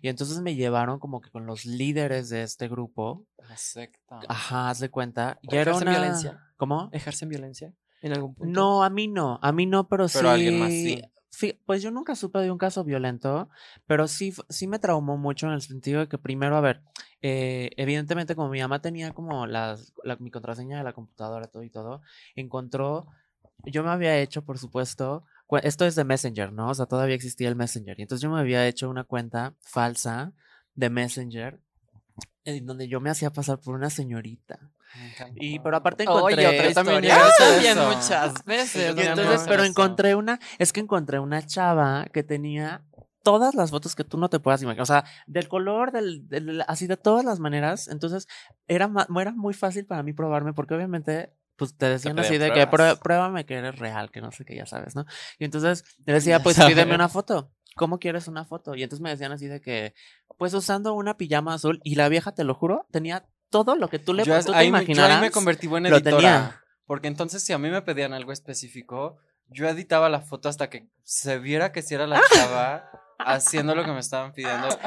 [0.00, 4.20] Y entonces me llevaron como que con los líderes de este grupo, La secta.
[4.28, 5.98] ajá, haz de cuenta, y ¿Pero era ejercen una...
[5.98, 6.40] violencia?
[6.56, 6.88] ¿Cómo?
[6.92, 8.52] ¿Ejercen violencia en algún punto?
[8.52, 10.18] No, a mí no, a mí no, pero, sí.
[10.18, 11.00] Pero alguien más sí.
[11.66, 13.48] Pues yo nunca supe de un caso violento,
[13.86, 16.82] pero sí, sí me traumó mucho en el sentido de que primero, a ver,
[17.20, 21.62] eh, evidentemente como mi mamá tenía como las, la- mi contraseña de la computadora, todo
[21.64, 22.02] y todo,
[22.36, 23.06] encontró,
[23.64, 25.24] yo me había hecho, por supuesto,
[25.62, 26.68] esto es de Messenger, ¿no?
[26.70, 30.32] O sea, todavía existía el Messenger, y entonces yo me había hecho una cuenta falsa
[30.74, 31.60] de Messenger,
[32.44, 34.58] en donde yo me hacía pasar por una señorita.
[35.36, 36.46] Y, pero aparte Oye, encontré...
[36.46, 38.90] otra Yo también muchas veces.
[38.90, 39.04] Amor.
[39.20, 42.84] entonces, pero encontré una, es que encontré una chava que tenía
[43.22, 46.64] todas las fotos que tú no te puedas imaginar, o sea, del color, del, del-
[46.66, 48.26] así de todas las maneras, entonces
[48.66, 48.90] era,
[49.20, 52.98] era muy fácil para mí probarme porque obviamente pues te decían así de que pruebas.
[52.98, 55.06] "Prue- pruébame que eres real, que no sé qué, ya sabes, ¿no?
[55.38, 57.52] Y entonces le decía, pues pídeme una foto.
[57.76, 58.74] ¿Cómo quieres una foto?
[58.74, 59.94] Y entonces me decían así de que,
[60.38, 63.98] pues usando una pijama azul y la vieja, te lo juro, tenía todo lo que
[63.98, 64.70] tú le Yo, tú te yo ahí
[65.20, 66.02] me convertí en editora.
[66.02, 66.62] tenía.
[66.86, 69.18] Porque entonces, si a mí me pedían algo específico,
[69.48, 73.84] yo editaba la foto hasta que se viera que si era la chava haciendo lo
[73.84, 74.68] que me estaban pidiendo.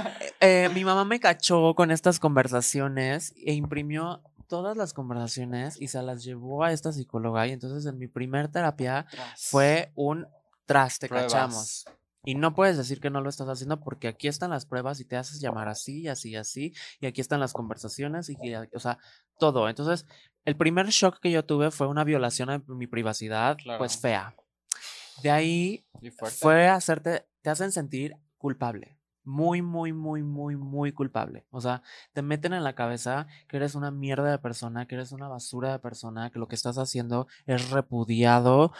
[0.41, 6.01] Eh, mi mamá me cachó con estas conversaciones e imprimió todas las conversaciones y se
[6.03, 9.07] las llevó a esta psicóloga y entonces en mi primer terapia
[9.37, 10.27] fue un
[10.65, 11.33] traste, Pruebas.
[11.33, 11.85] cachamos.
[12.25, 15.05] Y no puedes decir que no lo estás haciendo porque aquí están las pruebas y
[15.05, 18.35] te haces llamar así, y así, y así, y aquí están las conversaciones y,
[18.73, 18.97] o sea,
[19.37, 19.69] todo.
[19.69, 20.05] Entonces,
[20.43, 24.35] el primer shock que yo tuve fue una violación a mi privacidad, pues fea.
[25.21, 25.85] De ahí
[26.39, 28.97] fue hacerte, te hacen sentir culpable.
[29.23, 31.47] Muy, muy, muy, muy, muy culpable.
[31.49, 31.81] O sea,
[32.13, 35.71] te meten en la cabeza que eres una mierda de persona, que eres una basura
[35.71, 38.71] de persona, que lo que estás haciendo es repudiado,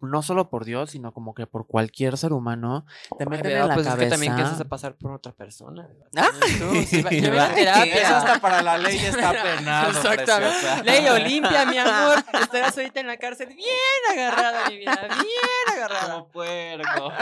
[0.00, 2.84] no solo por Dios, sino como que por cualquier ser humano.
[3.18, 4.04] Te meten en la pues es cabeza.
[4.06, 5.88] que también que haces a pasar por otra persona.
[6.16, 6.28] Ah,
[6.58, 7.54] Tú, sí, va- sí, lleva va.
[7.54, 7.94] terapia.
[8.02, 10.52] Eso hasta para la ley está penado, Exactamente.
[10.52, 10.82] preciosa.
[10.82, 12.18] Ley Olimpia, mi amor.
[12.40, 13.68] Estarás ahorita en la cárcel bien
[14.12, 15.00] agarrada, mi vida.
[15.00, 16.12] Bien agarrada.
[16.14, 17.12] Como puerco.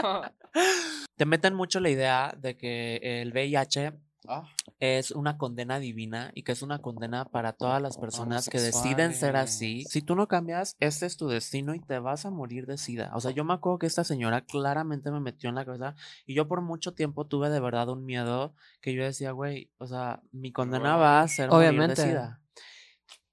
[1.15, 3.93] te meten mucho la idea de que el VIH
[4.27, 4.43] Ah,
[4.79, 9.13] es una condena divina y que es una condena para todas las personas que deciden
[9.13, 9.85] ser así.
[9.89, 13.11] Si tú no cambias, este es tu destino y te vas a morir de sida.
[13.15, 15.95] O sea, yo me acuerdo que esta señora claramente me metió en la cabeza
[16.25, 19.87] y yo por mucho tiempo tuve de verdad un miedo que yo decía, güey, o
[19.87, 22.01] sea, mi condena va a ser morir de Obviamente.
[22.01, 22.41] sida.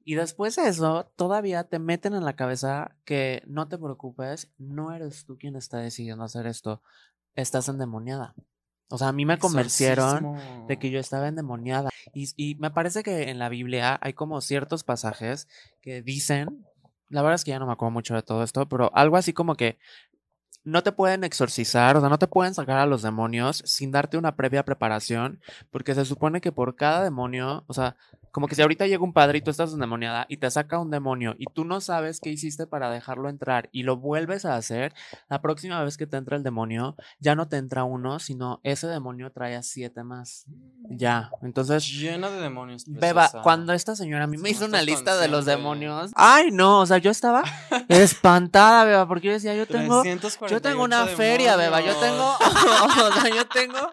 [0.04, 4.92] Y después de eso, todavía te meten en la cabeza que no te preocupes, no
[4.92, 6.82] eres tú quien está decidiendo hacer esto,
[7.34, 8.34] estás endemoniada.
[8.92, 10.36] O sea, a mí me convencieron
[10.68, 11.88] de que yo estaba endemoniada.
[12.12, 15.48] Y, y me parece que en la Biblia hay como ciertos pasajes
[15.80, 16.66] que dicen,
[17.08, 19.32] la verdad es que ya no me acuerdo mucho de todo esto, pero algo así
[19.32, 19.78] como que
[20.62, 24.18] no te pueden exorcizar, o sea, no te pueden sacar a los demonios sin darte
[24.18, 25.40] una previa preparación,
[25.70, 27.96] porque se supone que por cada demonio, o sea,
[28.32, 30.90] como que si ahorita llega un padre y tú estás endemoniada y te saca un
[30.90, 34.94] demonio y tú no sabes qué hiciste para dejarlo entrar y lo vuelves a hacer,
[35.28, 38.86] la próxima vez que te entra el demonio, ya no te entra uno, sino ese
[38.86, 40.46] demonio trae a siete más.
[40.88, 42.84] Ya, entonces Llena de demonios.
[42.86, 43.42] Beba, preciosa.
[43.42, 46.10] cuando esta señora a mí me hizo una lista de los demonios.
[46.14, 47.42] Ay, no, o sea, yo estaba
[47.88, 52.38] espantada, Beba, porque yo decía, yo tengo, yo tengo una 348 feria, Beba, yo demonios.
[52.38, 53.90] tengo, o sea, yo tengo,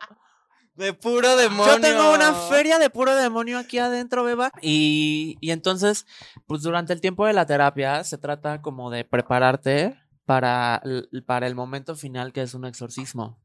[0.80, 1.75] De puro demonio.
[1.75, 4.49] yo tengo una feria de puro demonio aquí adentro, Beba.
[4.61, 6.05] Y, y entonces,
[6.47, 11.47] pues durante el tiempo de la terapia se trata como de prepararte para, el- para
[11.47, 13.38] el momento final que es un exorcismo.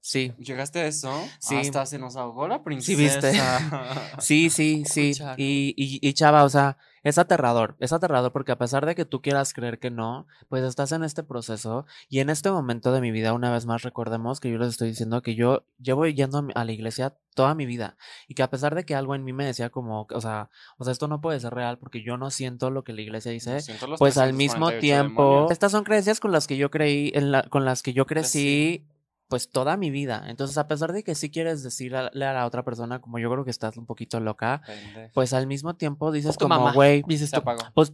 [0.00, 0.32] Sí.
[0.38, 1.12] ¿Llegaste a eso?
[1.40, 1.56] Sí.
[1.56, 2.96] Hasta se nos ahogó la Sí, princesa.
[2.98, 3.32] viste.
[4.20, 5.12] Sí, sí, sí.
[5.36, 9.04] Y, y, y chava, o sea, es aterrador, es aterrador porque a pesar de que
[9.04, 13.00] tú quieras creer que no, pues estás en este proceso y en este momento de
[13.00, 16.46] mi vida, una vez más, recordemos que yo les estoy diciendo que yo llevo yendo
[16.54, 17.96] a la iglesia toda mi vida
[18.26, 20.84] y que a pesar de que algo en mí me decía como, o sea, o
[20.84, 23.58] sea, esto no puede ser real porque yo no siento lo que la iglesia dice,
[23.98, 25.50] pues al mismo 348 tiempo, demonios.
[25.52, 28.84] estas son creencias con las que yo creí, en la, con las que yo crecí,
[29.28, 30.24] pues toda mi vida.
[30.26, 33.44] Entonces, a pesar de que sí quieres decirle a la otra persona, como yo creo
[33.44, 35.12] que estás un poquito loca, Pendejo.
[35.14, 37.42] pues al mismo tiempo dices Tu como, güey, Dices tú.
[37.74, 37.92] pues...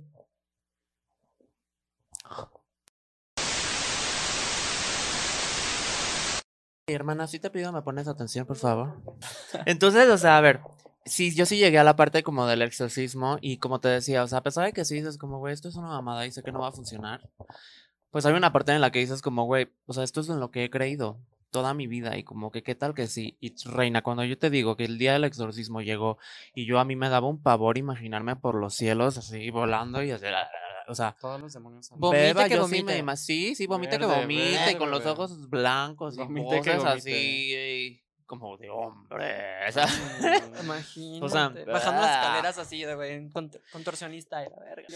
[6.87, 9.01] Hermana, sí te pido me pones atención, por favor.
[9.67, 10.61] Entonces, o sea, a ver,
[11.07, 14.29] sí, yo sí llegué a la parte como del exorcismo y como te decía, o
[14.29, 16.43] sea, a pesar de que sí dices como, güey, esto es una mamada y sé
[16.43, 17.29] que no va a funcionar,
[18.15, 20.39] pues hay una parte en la que dices como, güey, o sea, esto es en
[20.39, 21.19] lo que he creído
[21.51, 23.37] toda mi vida y como que qué tal que sí.
[23.41, 26.17] Y reina, cuando yo te digo que el día del exorcismo llegó
[26.55, 30.13] y yo a mí me daba un pavor imaginarme por los cielos así volando y
[30.13, 30.27] así,
[30.87, 31.91] o sea, Todos los demonios.
[31.97, 33.03] Beba, que yo sí vomite.
[33.03, 36.77] me sí, sí, vomite que Verde, vomite y con los ojos blancos y Vomite que
[36.77, 37.11] cosas vomite.
[37.11, 39.59] así y como de hombre.
[40.63, 41.25] Imagínate.
[41.25, 42.21] O sea, bajando las ah.
[42.21, 43.31] escaleras así de güey,
[43.73, 44.87] contorsionista la verga.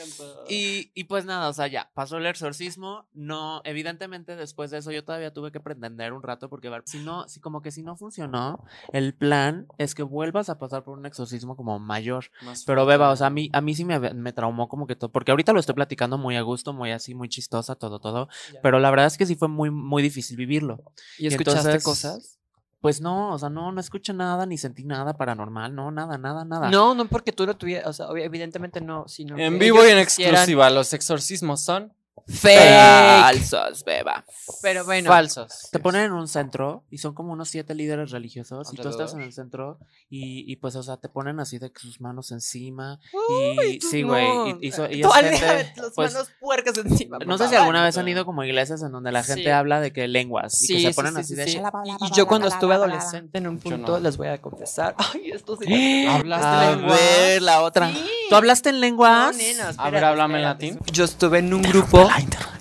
[0.48, 4.90] Y, y pues nada, o sea, ya, pasó el exorcismo, no, evidentemente después de eso
[4.90, 7.96] yo todavía tuve que pretender un rato porque si no, si como que si no
[7.96, 12.26] funcionó, el plan es que vuelvas a pasar por un exorcismo como mayor.
[12.42, 12.86] Más Pero.
[12.86, 15.30] Beba, o sea, a mí, a mí sí me, me traumó como que todo, porque
[15.30, 18.60] ahorita lo estoy platicando muy a gusto, muy así, muy chistosa, todo, todo, Ya.
[18.62, 20.82] pero la verdad es que sí fue muy, muy difícil vivirlo.
[21.18, 22.37] ¿Y escuchaste entonces- cosas?
[22.80, 26.44] Pues no, o sea, no, no escuché nada, ni sentí nada paranormal, no, nada, nada,
[26.44, 26.70] nada.
[26.70, 29.90] No, no porque tú lo tuvieras, o sea, evidentemente no, sino En que vivo y
[29.90, 31.92] en quisieran exclusiva, los exorcismos son
[32.26, 32.58] Fake.
[32.58, 34.24] Falsos, Beba.
[34.62, 35.68] Pero bueno, falsos.
[35.70, 39.14] Te ponen en un centro y son como unos siete líderes religiosos y tú estás
[39.14, 39.78] en el centro
[40.10, 43.78] y, y pues, o sea, te ponen así de que sus manos encima Uy, y
[43.78, 44.08] tú sí, no.
[44.08, 45.40] güey, y, y so- y es gente,
[45.76, 47.18] la- las pues, manos puercas encima.
[47.26, 49.48] no sé si alguna vez han ido como a iglesias en donde la gente Sí.
[49.50, 51.56] habla de que lenguas y que se ponen sí, así sí, de sí.
[51.56, 52.94] "Shala, bala, Y yo cuando estuve bala, bala".
[52.94, 53.98] adolescente en un punto, no.
[54.00, 54.94] les voy a confesar.
[55.14, 56.06] Ay, esto sí.
[56.06, 56.96] ¿Hablaste A lengua?
[56.96, 57.90] ver, la otra.
[57.92, 58.04] Sí.
[58.30, 59.36] ¿Tú hablaste en lenguas?
[59.36, 60.66] No, nena, A ver, espérate, háblame en espérate.
[60.74, 60.94] latín.
[60.94, 62.07] Yo estuve en un grupo,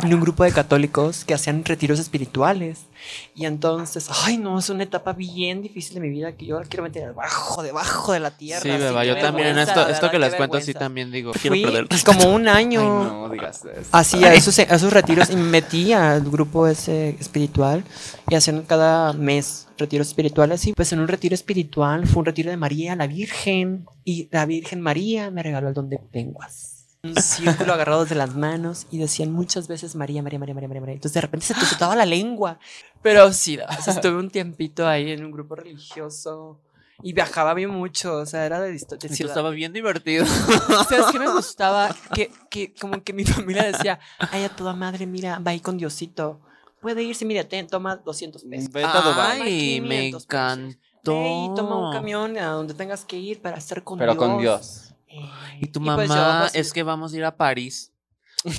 [0.04, 2.88] en un grupo de católicos que hacían retiros espirituales.
[3.36, 6.84] Y entonces, ay no, es una etapa bien difícil de mi vida que yo quiero
[6.84, 8.62] meter debajo, debajo de la tierra.
[8.62, 11.68] Sí, Beba, yo también en esto, esto que les cuento sí también digo, Fui quiero
[11.68, 12.82] perder el como un año.
[12.82, 13.90] Ay, no digas eso.
[13.92, 17.84] Así a esos, a esos retiros y me metí al grupo ese espiritual
[18.30, 22.50] y hacían cada mes retiros espirituales y pues en un retiro espiritual fue un retiro
[22.50, 26.77] de María la Virgen y la Virgen María me regaló el don de lenguas.
[27.04, 30.82] Un círculo agarrados de las manos y decían muchas veces María, María, María, María, María.
[30.82, 30.96] María.
[30.96, 32.60] Entonces de repente se te soltaba la lengua.
[33.02, 36.60] Pero sí, o sea, estuve un tiempito ahí en un grupo religioso
[37.04, 40.26] y viajaba bien mucho, o sea, era de, de estaba bien divertido.
[40.26, 41.96] ¿Sabes qué me gustaba?
[42.14, 45.78] Que, que como que mi familia decía, ay, a toda madre, mira, va ahí con
[45.78, 46.42] Diosito.
[46.82, 48.72] Puede irse, mira, ten, toma 200 pesos.
[48.72, 49.42] Vete a Dubái.
[49.42, 50.24] Ay, me 500 pesos.
[50.24, 51.14] encantó.
[51.14, 54.24] Ve y toma un camión a donde tengas que ir para estar con Pero Dios.
[54.24, 54.94] con Dios.
[55.08, 57.92] Eh, Y tu pues mamá yo, pues, es que vamos a ir a París.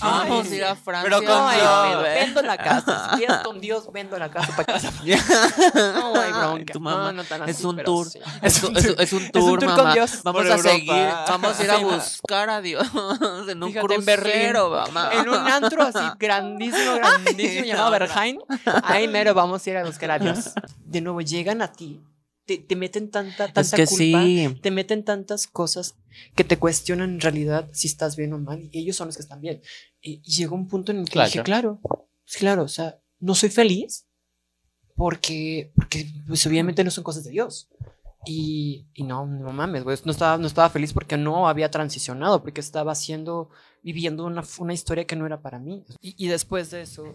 [0.01, 1.05] Vamos a ir a Francia.
[1.05, 1.70] Pero con No hay Dios.
[1.94, 3.11] pedo, vendo la casa.
[3.12, 4.92] Si quieres con Dios, vendo la casa para casa.
[5.74, 6.72] No hay bronca.
[6.72, 7.05] Tu mamá.
[7.12, 8.09] No, no tan Es así, un pero tour.
[8.11, 8.18] sí.
[8.42, 9.94] Es, tu- es- es un tour, tour con mamá.
[9.94, 10.68] Dios Vamos a Europa.
[10.68, 12.86] seguir, vamos a ir a buscar a Dios
[13.49, 14.32] en un Fíjate, en Berlín.
[14.32, 15.11] crucero, mamá.
[15.12, 17.99] En un antro así grandísimo, grandísimo Ay, llamado no, no.
[18.01, 18.38] Berghain.
[18.82, 20.51] Ahí mero vamos a ir a buscar a Dios.
[20.84, 22.01] De nuevo, llegan a ti.
[22.46, 23.96] Te, te meten tanta, tanta Es que culpa.
[24.22, 24.59] sí.
[24.62, 25.94] Te meten tantas cosas
[26.34, 28.68] que te cuestionan en realidad si estás bien o mal.
[28.72, 29.61] Y ellos son los que están bien.
[30.00, 31.28] Y, y llegó un punto en el que Claro.
[31.30, 31.80] dije, claro,
[32.38, 34.06] claro, o sea, no soy feliz
[34.94, 37.68] porque, porque pues, obviamente no son cosas de Dios.
[38.26, 42.42] Y, y no, no mames, güey, no estaba, no estaba feliz porque no había transicionado,
[42.42, 43.48] porque estaba haciendo,
[43.82, 45.84] viviendo una, una historia que no era para mí.
[46.00, 47.14] Y, y después de eso,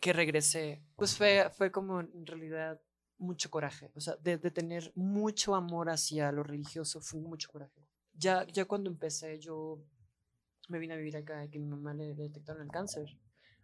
[0.00, 2.80] que regresé, pues fue, fue como en realidad
[3.18, 7.85] mucho coraje, o sea, de, de tener mucho amor hacia lo religioso, fue mucho coraje.
[8.18, 9.82] Ya, ya cuando empecé, yo
[10.68, 13.18] me vine a vivir acá que mi mamá le, detectaron el cáncer.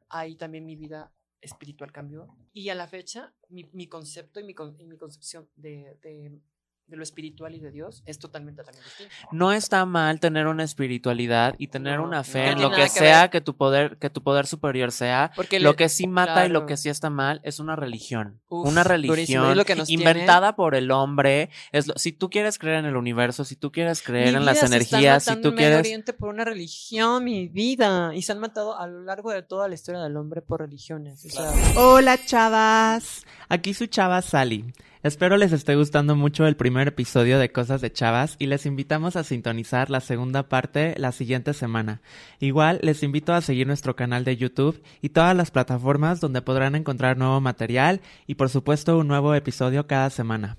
[0.09, 2.29] Ahí también mi vida espiritual cambió.
[2.53, 4.55] Y a la fecha, mi, mi concepto y mi,
[4.87, 6.41] mi concepción de,
[6.87, 9.13] de lo espiritual y de Dios es totalmente también distinto.
[9.33, 12.89] No está mal tener una espiritualidad y tener No, una fe en lo que que
[12.91, 13.31] sea ver.
[13.31, 15.33] que tu poder, que tu poder superior sea.
[15.35, 18.43] Porque Lo le- que sí mata y lo que sí está mal es una religión.
[18.49, 21.49] Uf, una religión Es lo que nos tiene- inventada por el hombre.
[21.73, 24.45] Es lo- si tú quieres creer en el universo, si tú quieres creer Mi en
[24.45, 25.79] las energías, si tú quieres...
[25.79, 28.15] Oriente por una religión, mi vida.
[28.15, 31.25] Y se han matado a lo largo de toda la historia del hombre por religiones.
[31.25, 34.75] O sea, Hola chavas, aquí su chava Sally.
[35.03, 39.17] Espero les esté gustando mucho el primer episodio de Cosas de Chavas y les invitamos
[39.17, 42.03] a sintonizar la segunda parte la siguiente semana.
[42.39, 46.77] Igual les invito a seguir nuestro canal de YouTube y todas las plataformas donde podrán
[46.77, 50.57] encontrar nuevo material y por supuesto un nuevo episodio cada semana.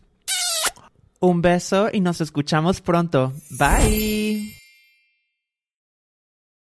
[1.22, 3.32] Un beso y nos escuchamos pronto.
[3.52, 4.63] Bye.